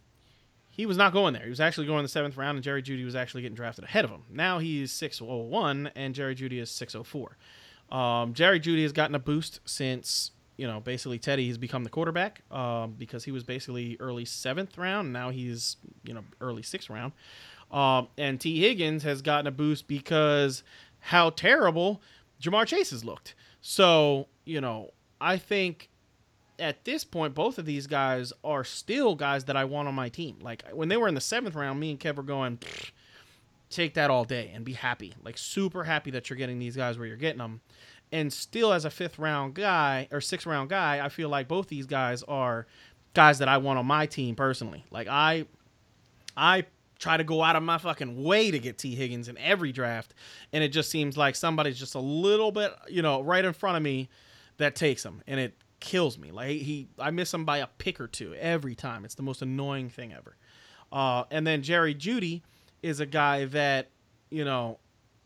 [0.69, 1.43] he was not going there.
[1.43, 4.03] He was actually going the seventh round, and Jerry Jeudy was actually getting drafted ahead
[4.03, 4.23] of him.
[4.29, 7.37] Now he's 601, and Jerry Jeudy is 604.
[7.97, 11.89] Um, Jerry Jeudy has gotten a boost since you know basically Teddy has become the
[11.89, 15.13] quarterback um, because he was basically early seventh round.
[15.13, 17.13] Now he's you know early sixth round,
[17.71, 20.63] um, and Tee Higgins has gotten a boost because
[20.99, 22.01] how terrible
[22.41, 23.35] Ja'Marr Chase has looked.
[23.61, 25.89] So you know I think
[26.59, 30.09] at this point, both of these guys are still guys that I want on my
[30.09, 30.37] team.
[30.41, 32.59] Like when they were in the seventh round, me and Kev were going,
[33.69, 35.13] take that all day and be happy.
[35.23, 37.61] Like super happy that you're getting these guys where you're getting them.
[38.11, 41.67] And still, as a fifth round guy or sixth round guy, I feel like both
[41.67, 42.67] these guys are
[43.13, 44.85] guys that I want on my team personally.
[44.91, 45.45] Like I,
[46.37, 46.65] I
[46.99, 50.13] try to go out of my fucking way to get Tee Higgins in every draft,
[50.53, 53.77] and it just seems like somebody's just a little bit, you know, right in front
[53.77, 54.09] of me
[54.57, 56.31] that takes him, and it kills me.
[56.31, 59.05] Like he, I miss him by a pick or two every time.
[59.05, 60.35] It's the most annoying thing ever.
[60.91, 62.41] Uh, and then Jerry Jeudy
[62.81, 63.89] is a guy that
[64.29, 64.79] you know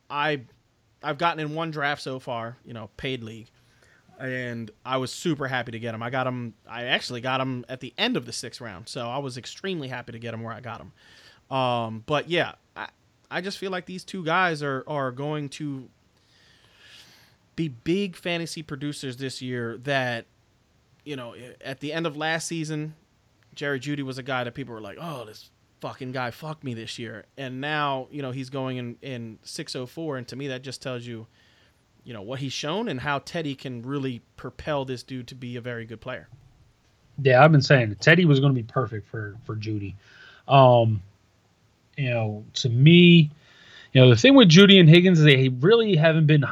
[0.09, 0.41] I
[1.03, 3.49] I've gotten in one draft so far, you know, paid league,
[4.19, 6.03] and I was super happy to get him.
[6.03, 6.53] I got him.
[6.67, 9.87] I actually got him at the end of the sixth round, so I was extremely
[9.87, 10.91] happy to get him where I got him.
[11.49, 12.87] Um, but yeah, I
[13.31, 15.89] I just feel like these two guys are are going to
[17.55, 19.77] be big fantasy producers this year.
[19.77, 20.25] That
[21.03, 22.95] you know, at the end of last season,
[23.55, 25.49] Jerry Jeudy was a guy that people were like, "Oh, this
[25.81, 30.17] fucking guy fucked me this year," and now you know he's going in in 604,
[30.17, 31.27] and to me that just tells you,
[32.03, 35.55] you know, what he's shown and how Teddy can really propel this dude to be
[35.55, 36.27] a very good player.
[37.21, 39.95] Yeah, I've been saying Teddy was going to be perfect for for Jeudy.
[40.47, 41.01] Um,
[41.99, 43.29] you know, to me,
[43.91, 46.45] you know, the thing with Jeudy and Higgins is they really haven't been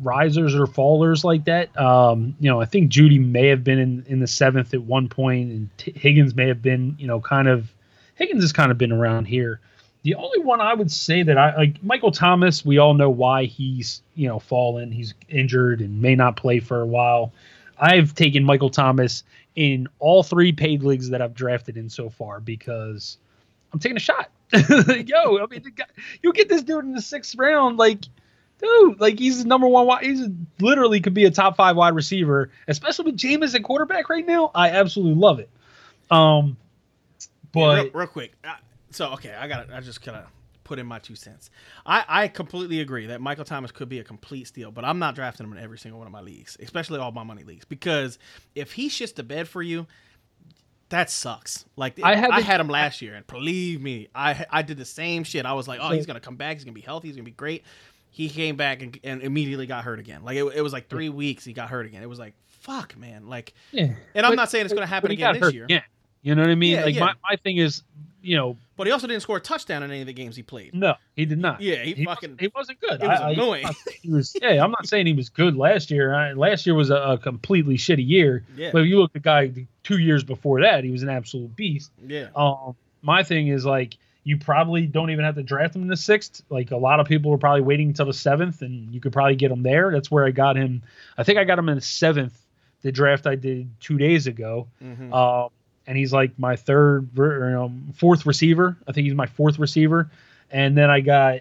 [0.00, 1.76] risers or fallers like that.
[1.78, 5.08] Um, you know, I think Jeudy may have been in, in the seventh at one
[5.08, 7.70] point, and T- Higgins may have been, you know, kind of.
[8.14, 9.60] Higgins has kind of been around here.
[10.02, 13.46] The only one I would say that I like Michael Thomas, we all know why
[13.46, 14.92] he's, you know, fallen.
[14.92, 17.32] He's injured and may not play for a while.
[17.76, 19.24] I've taken Michael Thomas
[19.56, 23.18] in all three paid leagues that I've drafted in so far because
[23.72, 24.30] I'm taking a shot.
[25.06, 25.84] Yo, I mean, guy,
[26.22, 28.00] you get this dude in the sixth round, like,
[28.58, 29.86] dude, like he's the number one.
[29.86, 30.26] Wide, he's
[30.60, 34.50] literally could be a top five wide receiver, especially with Jameis at quarterback right now.
[34.54, 35.50] I absolutely love it.
[36.10, 36.56] Um,
[37.52, 38.54] but yeah, real, real, quick, uh,
[38.90, 39.70] so okay, I got it.
[39.72, 40.24] I just kind of
[40.64, 41.50] put in my two cents.
[41.86, 45.14] I I completely agree that Michael Thomas could be a complete steal, but I'm not
[45.14, 48.18] drafting him in every single one of my leagues, especially all my money leagues, because
[48.54, 49.86] if he shits the bed for you,
[50.88, 51.64] that sucks.
[51.76, 54.84] Like I had, I had him last year, and believe me, I I did the
[54.84, 55.46] same shit.
[55.46, 56.56] I was like, oh, he's gonna come back.
[56.56, 57.08] He's gonna be healthy.
[57.08, 57.64] He's gonna be great.
[58.10, 60.24] He came back and, and immediately got hurt again.
[60.24, 61.44] Like it, it was like three weeks.
[61.44, 62.02] He got hurt again.
[62.02, 63.28] It was like fuck, man.
[63.28, 63.94] Like, yeah.
[64.14, 65.66] And I'm but, not saying it's gonna happen again this year.
[65.68, 65.82] Yeah.
[66.22, 66.72] You know what I mean?
[66.72, 67.00] Yeah, like yeah.
[67.00, 67.82] my my thing is
[68.24, 68.56] you know.
[68.76, 70.74] But he also didn't score a touchdown in any of the games he played.
[70.74, 71.60] No, he did not.
[71.60, 72.32] Yeah, he, he fucking.
[72.32, 73.02] Was, he wasn't good.
[73.02, 73.66] It was I, annoying.
[73.66, 73.72] I,
[74.02, 74.36] he was.
[74.42, 76.14] Yeah, I'm not saying he was good last year.
[76.14, 78.44] I, last year was a, a, completely shitty year.
[78.56, 78.70] Yeah.
[78.72, 81.54] But if you look at the guy two years before that, he was an absolute
[81.56, 81.90] beast.
[82.04, 82.28] Yeah.
[82.34, 85.96] Um, my thing is like you probably don't even have to draft him in the
[85.96, 86.42] sixth.
[86.50, 89.36] Like a lot of people were probably waiting until the seventh, and you could probably
[89.36, 89.92] get him there.
[89.92, 90.82] That's where I got him.
[91.16, 92.38] I think I got him in the seventh.
[92.82, 94.68] The draft I did two days ago.
[94.82, 95.12] Mm-hmm.
[95.12, 95.48] Um,
[95.86, 98.76] and he's like my third or know, fourth receiver.
[98.86, 100.10] I think he's my fourth receiver.
[100.50, 101.40] And then I got,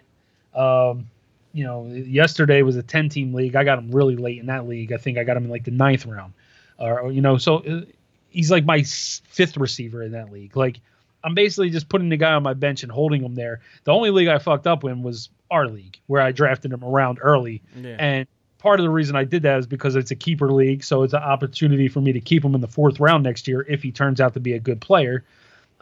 [0.54, 1.08] um,
[1.54, 3.56] you know, yesterday was a ten team league.
[3.56, 4.92] I got him really late in that league.
[4.92, 6.34] I think I got him in like the ninth round,
[6.80, 7.82] or you know, so uh,
[8.30, 10.58] he's like my fifth receiver in that league.
[10.58, 10.80] Like
[11.24, 13.62] I'm basically just putting the guy on my bench and holding him there.
[13.84, 17.20] The only league I fucked up in was our league, where I drafted him around
[17.22, 17.62] early.
[17.76, 17.96] Yeah.
[18.00, 18.28] And
[18.64, 21.14] part of the reason I did that is because it's a keeper league, so it's
[21.14, 23.92] an opportunity for me to keep him in the fourth round next year if he
[23.92, 25.26] turns out to be a good player.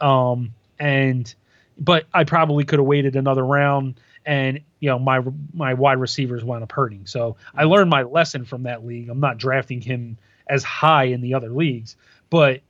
[0.00, 1.32] Um, and
[1.78, 5.20] but I probably could have waited another round, and you know my
[5.54, 7.06] my wide receivers wound up hurting.
[7.06, 9.08] So I learned my lesson from that league.
[9.08, 10.18] I'm not drafting him
[10.48, 11.94] as high in the other leagues,
[12.30, 12.62] but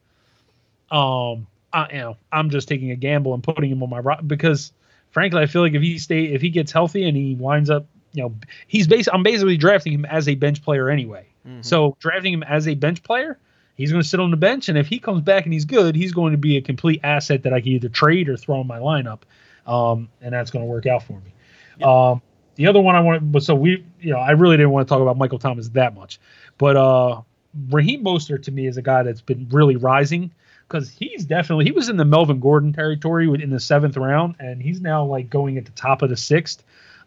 [0.90, 4.72] um, I, you know I'm just taking a gamble and putting him on my because
[5.10, 7.86] frankly I feel like if he stay if he gets healthy and he winds up
[8.12, 8.34] you know
[8.66, 11.26] he's bas- I'm basically drafting him as a bench player anyway.
[11.46, 11.64] Mhm.
[11.64, 13.38] So drafting him as a bench player,
[13.74, 15.94] he's going to sit on the bench, and if he comes back and he's good,
[15.94, 18.66] he's going to be a complete asset that I can either trade or throw in
[18.66, 19.20] my lineup,
[19.66, 21.32] um, and that's going to work out for me.
[21.78, 21.88] Yep.
[21.88, 22.22] Um,
[22.56, 24.92] the other one I want, but so we, you know, I really didn't want to
[24.92, 26.20] talk about Michael Thomas that much,
[26.58, 27.22] but uh,
[27.70, 30.30] Raheem Mostert to me is a guy that's been really rising
[30.68, 34.62] because he's definitely he was in the Melvin Gordon territory in the seventh round, and
[34.62, 36.62] he's now like going at the top of the sixth.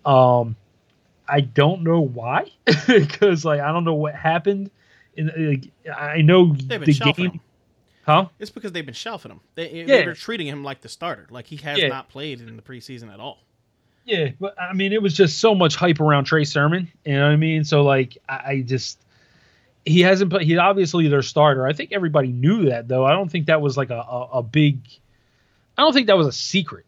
[0.05, 0.55] Um,
[1.27, 2.51] I don't know why,
[2.87, 4.69] because like I don't know what happened.
[5.17, 7.39] In, like, I know They've been the game, him.
[8.05, 8.27] huh?
[8.39, 9.39] It's because they've been shelving him.
[9.55, 9.85] They, Yeah.
[9.85, 11.25] they were treating him like the starter.
[11.29, 11.87] Like he has Yeah.
[11.87, 13.39] not played in the preseason at all.
[14.03, 16.91] Yeah, but I mean, it was just so much hype around Trey Sermon.
[17.05, 17.63] You know what I mean?
[17.63, 18.99] So like, I, I just
[19.85, 20.45] he hasn't played.
[20.47, 21.65] He's obviously their starter.
[21.65, 23.05] I think everybody knew that, though.
[23.05, 24.79] I don't think that was like a, a, a big.
[25.77, 26.85] I don't think that was a secret.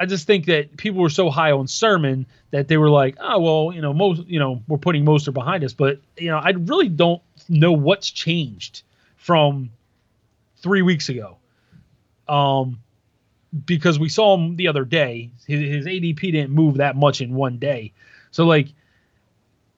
[0.00, 3.38] I just think that people were so high on Sermon that they were like, oh
[3.38, 6.50] well, you know, most you know, we're putting Mostert behind us, but you know, I
[6.50, 8.82] really don't know what's changed
[9.16, 9.70] from
[10.56, 11.36] three weeks ago.
[12.26, 12.80] Um,
[13.66, 15.30] because we saw him the other day.
[15.46, 17.92] His, his ADP didn't move that much in one day.
[18.30, 18.68] So like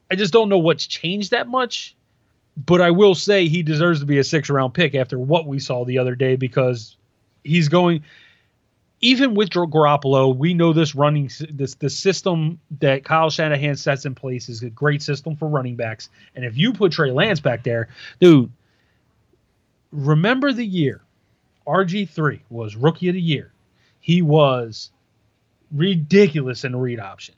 [0.08, 1.96] I just don't know what's changed that much.
[2.56, 5.58] But I will say he deserves to be a six round pick after what we
[5.58, 6.96] saw the other day because
[7.42, 8.04] he's going
[9.03, 14.07] even with Gar- Garoppolo, we know this running this the system that Kyle Shanahan sets
[14.07, 16.09] in place is a great system for running backs.
[16.34, 17.88] And if you put Trey Lance back there,
[18.20, 18.50] dude,
[19.90, 21.03] remember the year
[21.66, 23.53] RG3 was rookie of the year.
[24.00, 24.90] He was
[25.72, 27.34] ridiculous in the read option.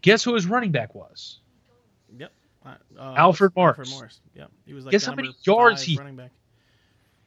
[0.00, 1.38] Guess who his running back was?
[2.18, 2.32] Yep.
[2.64, 3.90] Uh, Alfred Alfred Morris.
[3.92, 4.20] Morris.
[4.34, 4.50] Yep.
[4.66, 6.30] He was like Guess how many yards he- running back.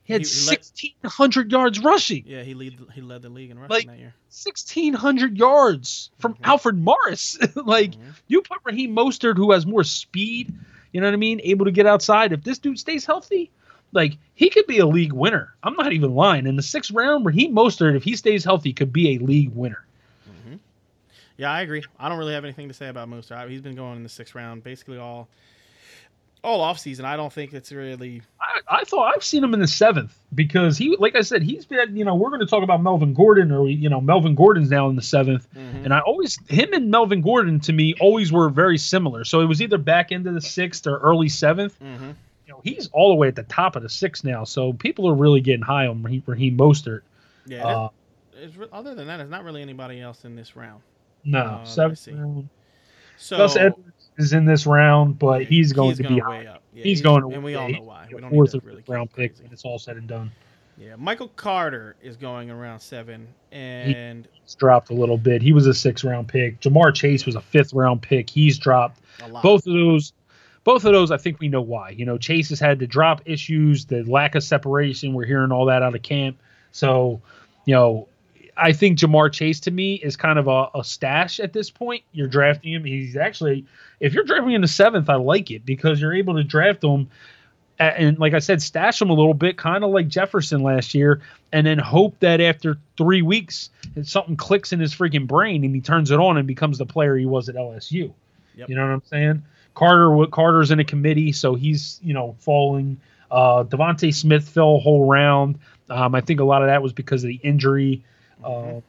[0.04, 2.24] He had He- he 1,600 yards rushing.
[2.26, 4.14] Yeah, he lead he led the league in rushing Like, that year.
[4.30, 6.39] 1,600 yards from Mhm.
[6.43, 7.38] Alfred Morris.
[7.66, 8.14] like, Mhm.
[8.28, 10.54] you put Raheem Mostert, who has more speed,
[10.91, 12.32] you know what I mean, able to get outside.
[12.34, 13.52] If this dude stays healthy,
[13.93, 15.54] like, he could be a league winner.
[15.64, 16.47] I'm not even lying.
[16.47, 19.86] In the sixth round, Raheem Mostert, if he stays healthy, could be a league winner.
[20.28, 20.60] Mhm.
[21.38, 21.84] Yeah, I agree.
[21.99, 23.49] I don't really have anything to say about Mostert.
[23.49, 25.28] He's been going in the sixth round basically all
[26.43, 27.05] all off season.
[27.05, 30.77] I don't think it's really I, I thought I've seen him in the seventh because
[30.77, 33.51] he, like I said, he's been, you know, we're going to talk about Melvin Gordon
[33.51, 35.85] or, you know, Melvin Gordon's now in the 7th Mhm.
[35.85, 39.23] And I always, him and Melvin Gordon to me always were very similar.
[39.23, 41.77] So it was either back into the sixth or early seventh.
[41.79, 42.15] Mhm.
[42.47, 44.43] You know, he's all the way at the top of the sixth now.
[44.43, 47.01] So people are really getting high on Raheem, Raheem Mostert.
[47.45, 47.89] Yeah, Uh,
[48.41, 50.81] it's, it's, other than that, there's not really anybody else in this round.
[51.23, 52.49] no, Uh, seventh round.
[53.17, 56.45] So Gus Edwards is in this round, but he's going to be going high.
[56.45, 56.62] up.
[56.74, 58.07] Yeah, He's going to and we all know why.
[58.12, 60.32] We don't fourth need to really round pick when it's all said and done.
[60.78, 65.41] Yeah, Michael Carter is going around seven, and He's dropped a little bit.
[65.41, 66.59] He was a six round pick.
[66.62, 68.30] Ja'Marr Chase was a fifth round pick.
[68.30, 68.99] He's dropped.
[69.22, 69.43] a lot.
[69.43, 70.14] both of those
[70.64, 73.22] both of those i think we know why you know chase has had the drop
[73.26, 76.38] issues the lack of separation we're hearing all that out of camp
[76.72, 77.20] so
[77.66, 78.07] you know
[78.62, 82.03] i think ja'marr chase to me is kind of a, a stash at this point
[82.14, 83.66] you're drafting him he's actually
[83.99, 87.09] if you're drafting in the seventh i like it because you're able to draft him
[87.80, 90.93] a- and like i said stash him a little bit kind of like jefferson last
[90.93, 93.70] year and then hope that after three weeks
[94.03, 97.18] something clicks in his freaking brain and he turns it on and becomes the player
[97.18, 98.14] he was at lsu
[98.55, 98.68] Yep.
[98.70, 99.43] you know what I'm saying?
[99.76, 102.99] Carter, what Carter's in a committee, so he's you know falling.
[103.32, 105.57] Uh, DeVonta Smith fell a whole round.
[105.89, 108.03] Um, I think a lot of that was because of the injury.
[108.43, 108.77] Mhm.
[108.77, 108.81] Uh,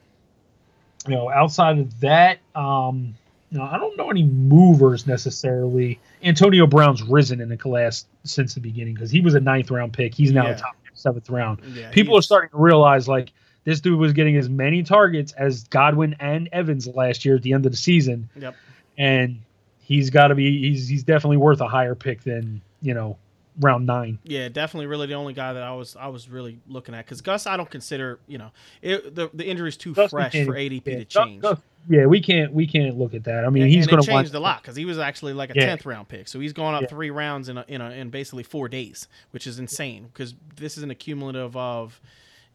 [1.09, 3.15] you know, outside of that, um,
[3.51, 5.99] you know, I don't know any movers necessarily.
[6.23, 9.93] Antonio Brown's risen in the class since the beginning because he was a ninth round
[9.93, 10.15] pick.
[10.15, 10.51] He's now Yeah.
[10.53, 11.59] a top seventh round.
[11.75, 13.31] Yeah, People are starting to realize like
[13.65, 17.53] this dude was getting as many targets as Godwin and Evans last year at the
[17.53, 18.55] end of the season Yep.
[18.97, 19.39] and
[19.81, 23.17] he's got to be he's he's definitely worth a higher pick than you know
[23.59, 24.19] round nine.
[24.23, 27.21] Yeah, definitely, really the only guy that I was I was really looking at because
[27.21, 28.51] Gus I don't consider you know
[28.81, 31.41] it, the the injury's too Gus fresh for ADP Yeah, to change.
[31.41, 33.45] Gus- yeah, we can't we can't look at that.
[33.45, 35.53] I mean, and, he's going to changed a lot because he was actually like a
[35.55, 35.65] Yeah.
[35.65, 36.87] tenth round pick, so he's going up Yeah.
[36.87, 40.77] three rounds in a, in a, in basically four days, which is insane because this
[40.77, 41.99] is an accumulative of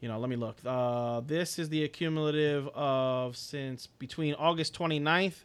[0.01, 0.57] you know, let me look.
[0.65, 5.43] Uh, this is the accumulative of since between August 29th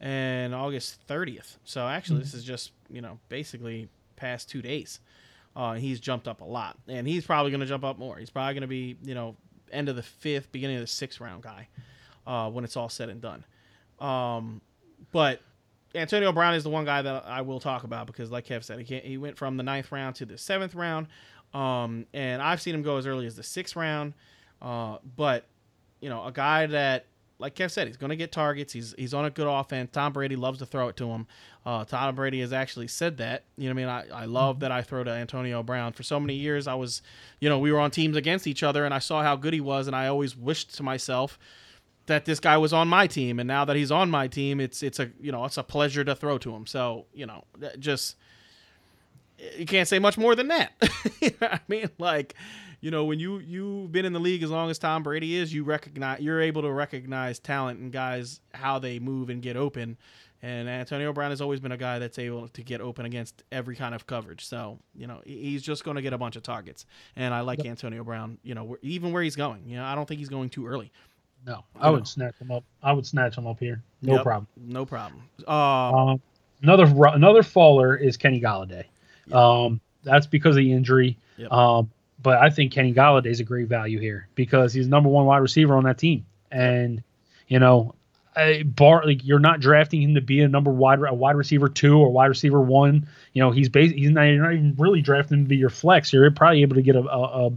[0.00, 1.56] and August 30th.
[1.64, 2.24] So actually, mm-hmm.
[2.24, 5.00] this is just you know basically past two days.
[5.54, 8.18] Uh, he's jumped up a lot, and he's probably going to jump up more.
[8.18, 9.36] He's probably going to be you know
[9.72, 11.68] end of the fifth, beginning of the sixth round guy
[12.26, 13.44] uh, when it's all said and done.
[14.00, 14.60] Um,
[15.12, 15.40] but
[15.94, 18.80] Antonio Brown is the one guy that I will talk about because, like Kev said,
[18.80, 21.06] he he went from the ninth round to the seventh round,
[21.54, 24.14] um, and I've seen him go as early as the sixth round.
[24.60, 25.46] Uh, but
[26.00, 27.06] you know, a guy that,
[27.38, 28.72] like Kev said, he's going to get targets.
[28.72, 29.90] He's he's on a good offense.
[29.92, 31.26] Tom Brady loves to throw it to him.
[31.64, 33.44] Uh, Tom Brady has actually said that.
[33.56, 35.92] You know, what I mean, I, I love that I throw to Antonio Brown.
[35.92, 37.02] For so many years, I was,
[37.40, 39.60] you know, we were on teams against each other, and I saw how good he
[39.60, 41.38] was, and I always wished to myself
[42.06, 44.82] that this guy was on my team, and now that he's on my team, it's
[44.82, 46.66] it's a you know it's a pleasure to throw to him.
[46.66, 47.44] So you know,
[47.78, 48.16] just
[49.58, 50.72] you can't say much more than that.
[51.20, 52.34] you know I mean, like
[52.80, 55.52] you know, when you you've been in the league as long as Tom Brady is,
[55.52, 59.96] you recognize you're able to recognize talent and guys how they move and get open.
[60.42, 63.74] And Antonio Brown has always been a guy that's able to get open against every
[63.74, 64.46] kind of coverage.
[64.46, 66.84] So, you know, he's just going to get a bunch of targets.
[67.16, 67.68] And I like yep.
[67.68, 69.62] Antonio Brown, you know, even where he's going.
[69.66, 70.92] You know, I don't think he's going too early.
[71.46, 72.04] No, I would know.
[72.04, 72.64] snatch him up.
[72.82, 73.82] I would snatch him up here.
[74.02, 74.46] No yep, problem.
[74.56, 75.22] No problem.
[75.46, 76.16] Uh,
[76.62, 78.84] another another faller is Kenny Golladay.
[79.26, 79.34] Yep.
[79.34, 81.16] Um, that's because of the injury.
[81.38, 81.52] Yep.
[81.52, 81.90] Um,
[82.26, 85.36] but I think Kenny Golladay is a great value here because he's number one wide
[85.36, 87.04] receiver on that team, and
[87.46, 87.94] you know,
[88.36, 91.68] a bar like you're not drafting him to be a number wide a wide receiver
[91.68, 93.06] two or wide receiver one.
[93.32, 95.70] You know, he's bas- he's not, you're not even really drafting him to be your
[95.70, 96.12] flex.
[96.12, 97.52] You're probably able to get a, a, a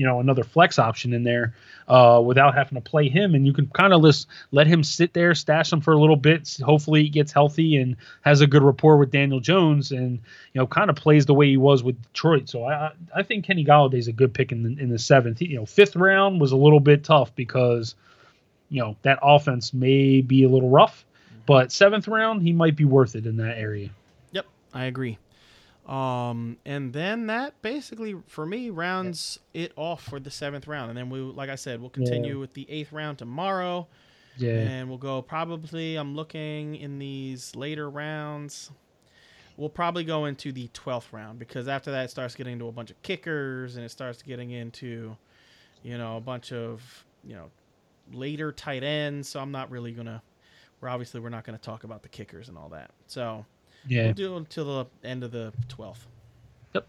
[0.00, 1.54] you know another flex option in there
[1.86, 5.12] uh, without having to play him, and you can kind of just let him sit
[5.12, 6.56] there, stash him for a little bit.
[6.64, 10.12] Hopefully, he gets healthy and has a good rapport with Daniel Jones, and
[10.54, 12.48] you know kind of plays the way he was with Detroit.
[12.48, 15.42] So I I think Kenny Golladay is a good pick in the, in the seventh.
[15.42, 17.94] You know, fifth round was a little bit tough because
[18.70, 21.04] you know that offense may be a little rough,
[21.44, 23.90] but seventh round he might be worth it in that area.
[24.32, 25.18] Yep, I agree.
[25.90, 29.64] Um, and then that basically for me rounds yeah.
[29.64, 30.90] it off for the seventh round.
[30.90, 32.40] And then we, like I said, we'll continue yeah.
[32.40, 33.88] with the eighth round tomorrow.
[34.36, 34.52] Yeah.
[34.52, 38.70] And we'll go probably, I'm looking in these later rounds.
[39.56, 42.72] We'll probably go into the 12th round because after that it starts getting into a
[42.72, 45.16] bunch of kickers and it starts getting into,
[45.82, 47.50] you know, a bunch of, you know,
[48.12, 49.28] later tight ends.
[49.28, 50.22] So I'm not really going to,
[50.80, 52.92] we're obviously, we're not going to talk about the kickers and all that.
[53.08, 53.44] So,
[53.86, 54.04] yeah.
[54.04, 55.98] We'll do it until the end of the 12th.
[56.74, 56.86] Yep.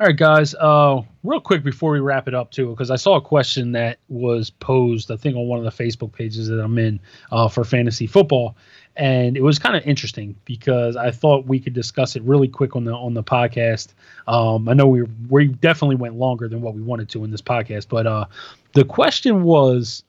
[0.00, 0.54] All right, guys.
[0.54, 3.98] Uh, real quick before we wrap it up, too, because I saw a question that
[4.08, 7.00] was posed, I think, on one of the Facebook pages that I'm in
[7.30, 8.56] uh, for fantasy football,
[8.96, 12.76] and it was kind of interesting because I thought we could discuss it really quick
[12.76, 13.94] on the on the podcast.
[14.28, 17.42] Um, I know we we definitely went longer than what we wanted to in this
[17.42, 18.26] podcast, but uh,
[18.72, 20.04] the question was,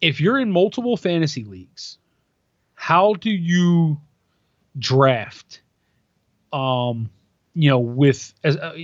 [0.00, 1.98] if you're in multiple fantasy leagues,
[2.74, 4.00] how do you
[4.78, 5.62] draft
[6.52, 7.10] um
[7.54, 8.74] you know with as uh,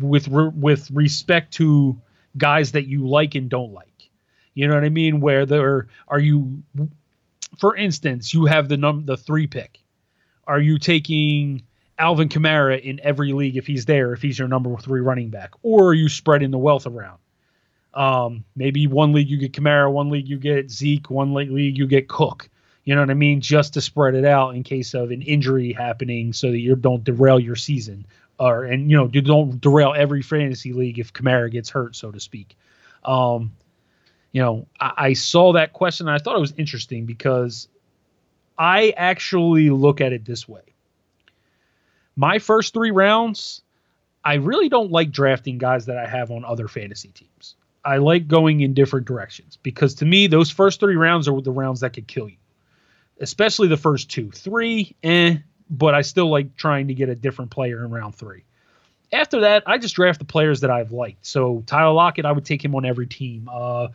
[0.00, 2.00] with with respect to
[2.36, 4.10] guys that you like and don't like.
[4.54, 5.20] You know what i mean?
[5.20, 6.62] Where there are you
[7.58, 9.78] for instance you have the num the 3 pick.
[10.46, 11.62] Are you taking
[11.98, 15.52] Alvin Kamara in every league if he's there if he's your number 3 running back?
[15.62, 17.18] Or are you spreading the wealth around?
[17.94, 21.86] Um maybe one league you get Kamara one league you get Zeke one league you
[21.86, 22.48] get Cook
[22.88, 23.42] you know what I mean?
[23.42, 27.04] Just to spread it out in case of an injury happening so that you don't
[27.04, 28.06] derail your season.
[28.38, 32.10] Or and you know, you don't derail every fantasy league if Kamara gets hurt, so
[32.10, 32.56] to speak.
[33.04, 33.52] Um,
[34.32, 37.68] you know, I, I saw that question and I thought it was interesting because
[38.56, 40.62] I actually look at it this way.
[42.16, 43.60] My first three rounds,
[44.24, 47.54] I really don't like drafting guys that I have on other fantasy teams.
[47.84, 51.52] I like going in different directions because to me, those first three rounds are the
[51.52, 52.38] rounds that could kill you
[53.20, 54.30] especially the first two.
[54.30, 55.36] Three, eh,
[55.70, 58.44] but I still like trying to get a different player in round three.
[59.12, 61.24] After that, I just draft the players that I've liked.
[61.24, 63.48] So Tyler Lockett, I would take him on every team.
[63.50, 63.88] Uh,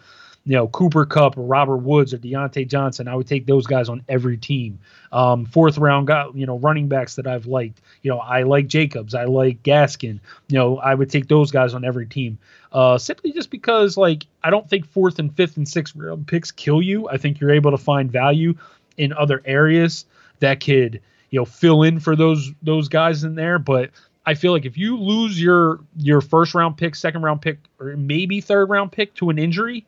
[0.45, 3.87] you know, Cooper Kupp or Robert Woods or Diontae Johnson, I would take those guys
[3.87, 4.79] on every team.
[5.11, 7.79] Um, fourth round guy, you know, running backs that I've liked.
[8.01, 10.19] You know, I like Jacobs, I like Gaskin.
[10.49, 12.39] You know, I would take those guys on every team.
[12.73, 16.51] Uh, simply just because, like, I don't think fourth and fifth and sixth round picks
[16.51, 17.07] kill you.
[17.07, 18.55] I think you're able to find value
[18.97, 20.05] in other areas
[20.39, 23.91] that could you know fill in for those those guys in there but
[24.25, 27.97] I feel like if you lose your your first round pick, second round pick, or
[27.97, 29.85] maybe third round pick to an injury,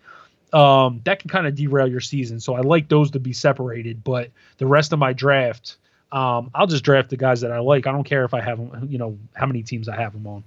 [0.52, 2.40] um, that can kind of derail your season.
[2.40, 4.04] So I like those to be separated.
[4.04, 5.78] But the rest of my draft,
[6.12, 7.88] um, I'll just draft the guys that I like.
[7.88, 10.28] I don't care if I have them, you know, how many teams I have them
[10.28, 10.44] on.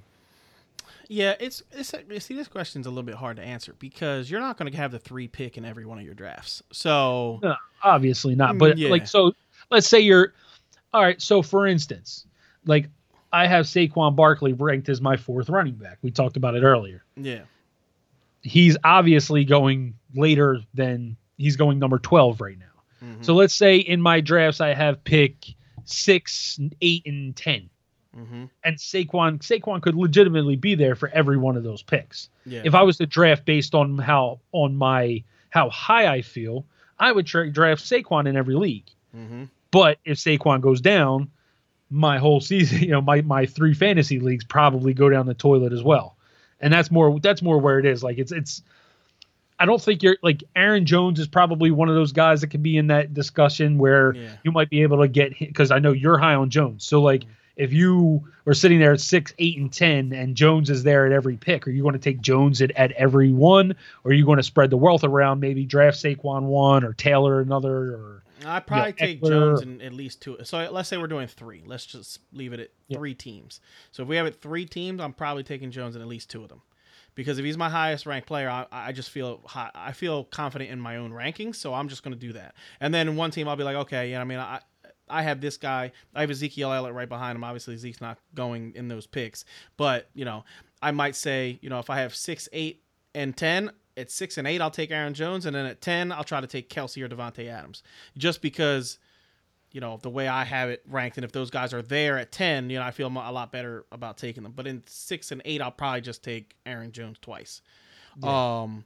[1.09, 4.59] Yeah, it's it's see this question's a little bit hard to answer because you're not
[4.59, 6.62] going to have the three pick in every one of your drafts.
[6.70, 8.59] So no, obviously not.
[8.59, 8.90] But yeah.
[8.90, 9.32] like so,
[9.70, 10.34] let's say you're
[10.92, 11.20] all right.
[11.20, 12.26] So for instance,
[12.66, 12.90] like
[13.32, 15.98] I have Saquon Barkley ranked as my fourth running back.
[16.02, 17.02] We talked about it earlier.
[17.16, 17.42] Yeah,
[18.42, 23.06] he's obviously going later than he's going number twelve right now.
[23.06, 23.22] Mm-hmm.
[23.22, 25.54] So let's say in my drafts I have pick
[25.84, 27.70] six, eight, and 10
[28.19, 28.45] mm-hmm.
[28.64, 32.29] And Saquon Saquon could legitimately be there for every one of those picks.
[32.45, 32.62] Yeah.
[32.64, 36.64] If I was to draft based on how on my how high I feel,
[36.99, 38.91] I would tra- draft Saquon in every league.
[39.16, 39.45] Mm-hmm.
[39.71, 41.31] But if Saquon goes down,
[41.91, 45.73] my whole season, you know, my my three fantasy leagues probably go down the toilet
[45.73, 46.16] as well.
[46.61, 48.03] And that's more that's more where it is.
[48.03, 48.62] Like it's it's
[49.59, 52.62] I don't think you're like Aaron Jones is probably one of those guys that can
[52.62, 54.31] be in that discussion where yeah.
[54.45, 56.85] you might be able to get because I know you're high on Jones.
[56.85, 57.33] So like mm-hmm.
[57.59, 61.12] If you were sitting there at six, eight, and ten, and Jones is there at
[61.12, 64.24] every pick, are you going to take Jones at, at every one, or are you
[64.24, 65.40] going to spread the wealth around?
[65.40, 69.28] Maybe draft Saquon one or Taylor another, or I probably you know, take Ekeler.
[69.28, 70.38] Jones in at least two.
[70.44, 71.62] So let's say we're doing three.
[71.66, 72.96] Let's just leave it at yeah.
[72.96, 73.61] three teams.
[73.90, 76.44] So if we have it three teams, I'm probably taking Jones in at least two
[76.44, 76.62] of them
[77.16, 80.70] because if he's my highest ranked player, I, I just feel high, I feel confident
[80.70, 82.54] in my own rankings, so I'm just going to do that.
[82.78, 84.61] And then one team, I'll be like, okay, yeah, I mean, I
[85.11, 87.44] I have this guy, I have Ezekiel Elliott right behind him.
[87.44, 89.44] Obviously, Zeke's not going in those picks,
[89.76, 90.44] but you know,
[90.80, 92.82] I might say, you know, if I have six, eight,
[93.14, 93.70] and ten.
[93.96, 96.46] At six and eight, I'll take Aaron Jones, and then at ten, I'll try to
[96.46, 97.82] take Kelce or Davante Adams,
[98.16, 98.96] just because
[99.72, 102.30] you know the way I have it ranked, and if those guys are there at
[102.30, 104.52] ten, you know I feel a lot better about taking them.
[104.54, 107.61] But in six and eight, I'll probably just take Aaron Jones twice.
[108.22, 108.61] Yeah.
[108.62, 108.84] Um,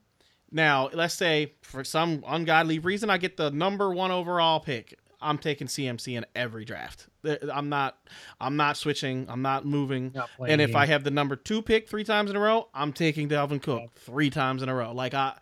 [0.50, 4.98] now let's say for some ungodly reason I get the number one overall pick.
[5.22, 7.06] I'm taking CMC in every draft.
[7.52, 7.98] I'm not.
[8.40, 9.26] I'm not switching.
[9.28, 10.12] I'm not moving.
[10.14, 12.92] Not and if I have the number two pick three times in a row, I'm
[12.92, 14.92] taking Dalvin Cook three times in a row.
[14.92, 15.38] Like I,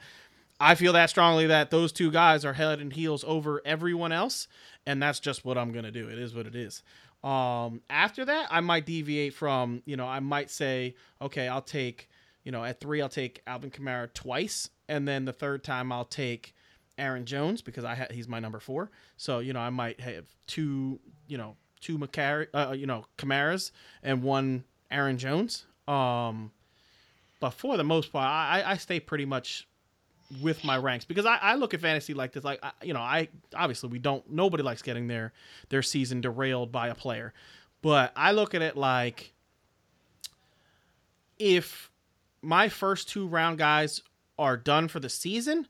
[0.60, 4.46] I feel that strongly that those two guys are head and heels over everyone else
[4.86, 6.08] and that's just what I'm gonna do.
[6.08, 6.82] It is what it is.
[7.22, 12.08] Um, after that, I might deviate from, you know, I might say, okay, I'll take,
[12.44, 16.06] you know, at three, I'll take Alvin Kamara twice, and then the third time I'll
[16.06, 16.54] take
[17.00, 18.90] Aaron Jones because I ha- he's my number four.
[19.16, 23.70] So you know, I might have two, you know, two Macar- uh, you know, Kamaras
[24.02, 25.66] and one Aaron Jones.
[25.88, 26.52] Um,
[27.40, 29.66] but for the most part, I, I stay pretty much
[30.40, 33.00] with my ranks because I, I look at fantasy like this like I, you know
[33.00, 35.32] I obviously we don't nobody likes getting their
[35.70, 37.34] their season derailed by a player
[37.82, 39.32] but I look at it like
[41.40, 41.90] if
[42.42, 44.02] my first two round guys
[44.38, 45.66] are done for the season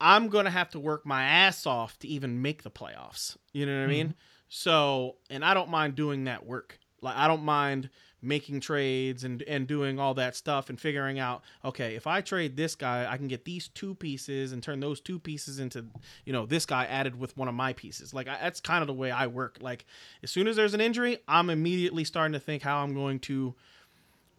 [0.00, 3.36] I'm going to have to work my ass off to even make the playoffs.
[3.52, 3.90] You know what mm-hmm.
[3.90, 4.14] I mean?
[4.48, 6.78] So and I don't mind doing that work.
[7.00, 7.90] Like I don't mind
[8.24, 12.56] making trades and and doing all that stuff and figuring out okay if i trade
[12.56, 15.84] this guy i can get these two pieces and turn those two pieces into
[16.24, 18.14] you know this guy added with one of my pieces.
[18.14, 19.58] Like I, that's kind of the way i work.
[19.60, 19.84] Like
[20.22, 23.54] as soon as there's an injury i'm immediately starting to think how i'm going to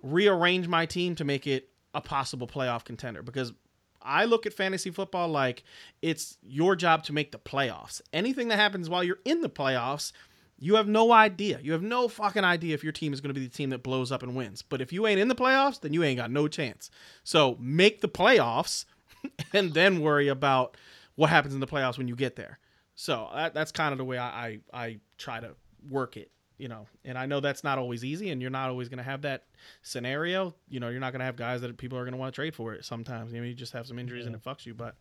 [0.01, 3.53] rearrange my team to make it a possible playoff contender because
[4.05, 5.63] I look at fantasy football like
[6.01, 8.01] it's your job to make the playoffs.
[8.13, 10.11] Anything that happens while you're in the playoffs
[10.57, 11.59] you have no idea.
[11.61, 13.83] You have no fucking idea if your team is going to be the team that
[13.83, 14.61] blows up and wins.
[14.61, 16.89] But if you ain't in the playoffs, then you ain't got no chance.
[17.23, 18.85] So make the playoffs
[19.53, 20.77] and then worry about
[21.15, 22.59] what happens in the playoffs when you get there.
[22.95, 25.55] So that, that's kind of the way I, I, I try to
[25.89, 26.87] work it, you know.
[27.03, 29.43] And I know that's not always easy, and you're not always going to have that
[29.83, 30.53] scenario.
[30.69, 32.35] You know, you're not going to have guys that people are going to want to
[32.35, 33.33] trade for it sometimes.
[33.33, 34.27] You know, you just have some injuries yeah.
[34.27, 34.73] and it fucks you.
[34.73, 34.95] But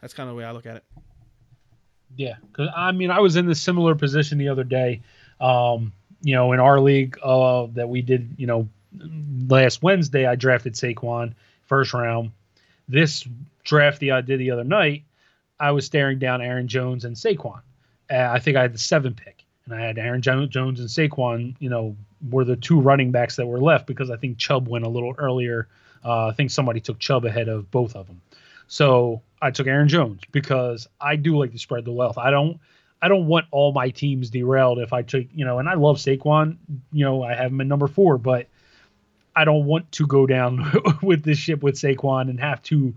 [0.00, 0.84] that's kind of the way I look at it.
[2.16, 5.02] Yeah, because I mean, I was in this similar position the other day.
[5.40, 8.68] Um, you know, in our league uh, that we did, you know,
[9.48, 11.34] last Wednesday, I drafted Saquon
[11.66, 12.32] first round.
[12.88, 13.26] This
[13.64, 15.04] draft that I did the other night,
[15.60, 17.60] I was staring down Aaron Jones and Saquon.
[18.10, 19.37] Uh, I think I had the seven pick,
[19.70, 21.54] and I had Aaron Jones and Saquon.
[21.58, 21.96] You know,
[22.30, 25.14] were the two running backs that were left because I think Chubb went a little
[25.18, 25.68] earlier.
[26.04, 28.20] Uh, I think somebody took Chubb ahead of both of them.
[28.66, 32.18] So I took Aaron Jones because I do like to spread the wealth.
[32.18, 32.60] I don't
[33.00, 35.98] I don't want all my teams derailed if I took, you know, and I love
[35.98, 36.56] Saquon,
[36.92, 38.48] you know, I have him in number 4, but
[39.36, 40.72] I don't want to go down
[41.02, 42.96] with this ship with Saquon and have to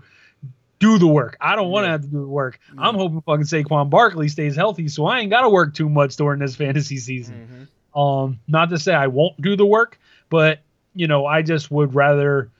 [0.81, 1.37] do the work.
[1.39, 1.91] I don't want to yeah.
[1.93, 2.59] have to do the work.
[2.75, 2.81] Yeah.
[2.81, 6.17] I'm hoping fucking Saquon Barkley stays healthy so I ain't got to work too much
[6.17, 7.67] during this fantasy season.
[7.93, 7.99] Mm-hmm.
[7.99, 9.99] Um not to say I won't do the work,
[10.29, 10.59] but
[10.93, 12.51] you know, I just would rather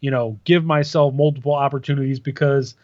[0.00, 2.74] you know, give myself multiple opportunities because,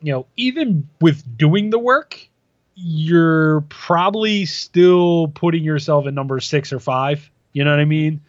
[0.00, 2.28] you know, even with doing the work,
[2.74, 7.30] you're probably still putting yourself in number six or five.
[7.52, 8.20] You know what I mean?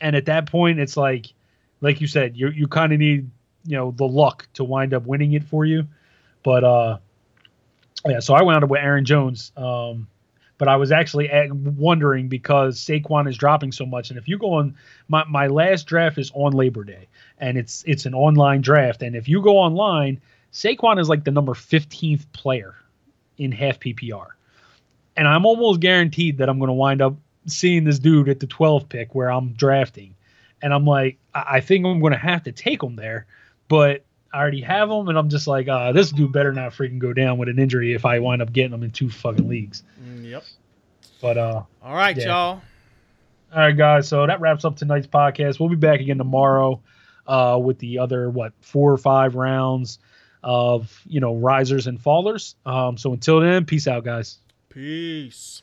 [0.00, 1.32] And at that point, it's like,
[1.80, 3.30] like you said, you you kind of need
[3.64, 5.86] you know the luck to wind up winning it for you.
[6.42, 6.98] But uh,
[8.06, 9.52] yeah, so I wound up with Aaron Jones.
[9.56, 10.08] Um,
[10.58, 14.54] but I was actually wondering because Saquon is dropping so much, and if you go
[14.54, 14.76] on
[15.08, 17.08] my my last draft is on Labor Day,
[17.38, 20.20] and it's it's an online draft, and if you go online,
[20.52, 22.76] Saquon is like the number fifteenth player
[23.38, 24.26] in half PPR,
[25.16, 27.16] and I'm almost guaranteed that I'm going to wind up
[27.46, 30.14] seeing this dude at the 12th pick where I'm drafting,
[30.62, 33.26] and I'm like, I, I think I'm going to have to take him there,
[33.72, 34.04] but
[34.34, 37.14] I already have him, and I'm just like, uh, this dude better not freaking go
[37.14, 39.82] down with an injury if I wind up getting him in two fucking leagues.
[40.02, 40.44] Mm, Yep.
[41.22, 42.26] But uh, All right, Yeah.
[42.26, 42.62] y'all.
[43.52, 44.08] all right, guys.
[44.08, 45.58] So that wraps up tonight's podcast.
[45.58, 46.82] We'll be back again tomorrow
[47.26, 49.98] uh, with the other what four or five rounds
[50.42, 52.56] of you know risers and fallers.
[52.66, 54.38] Um, so until then, peace out, guys.
[54.68, 55.62] Peace.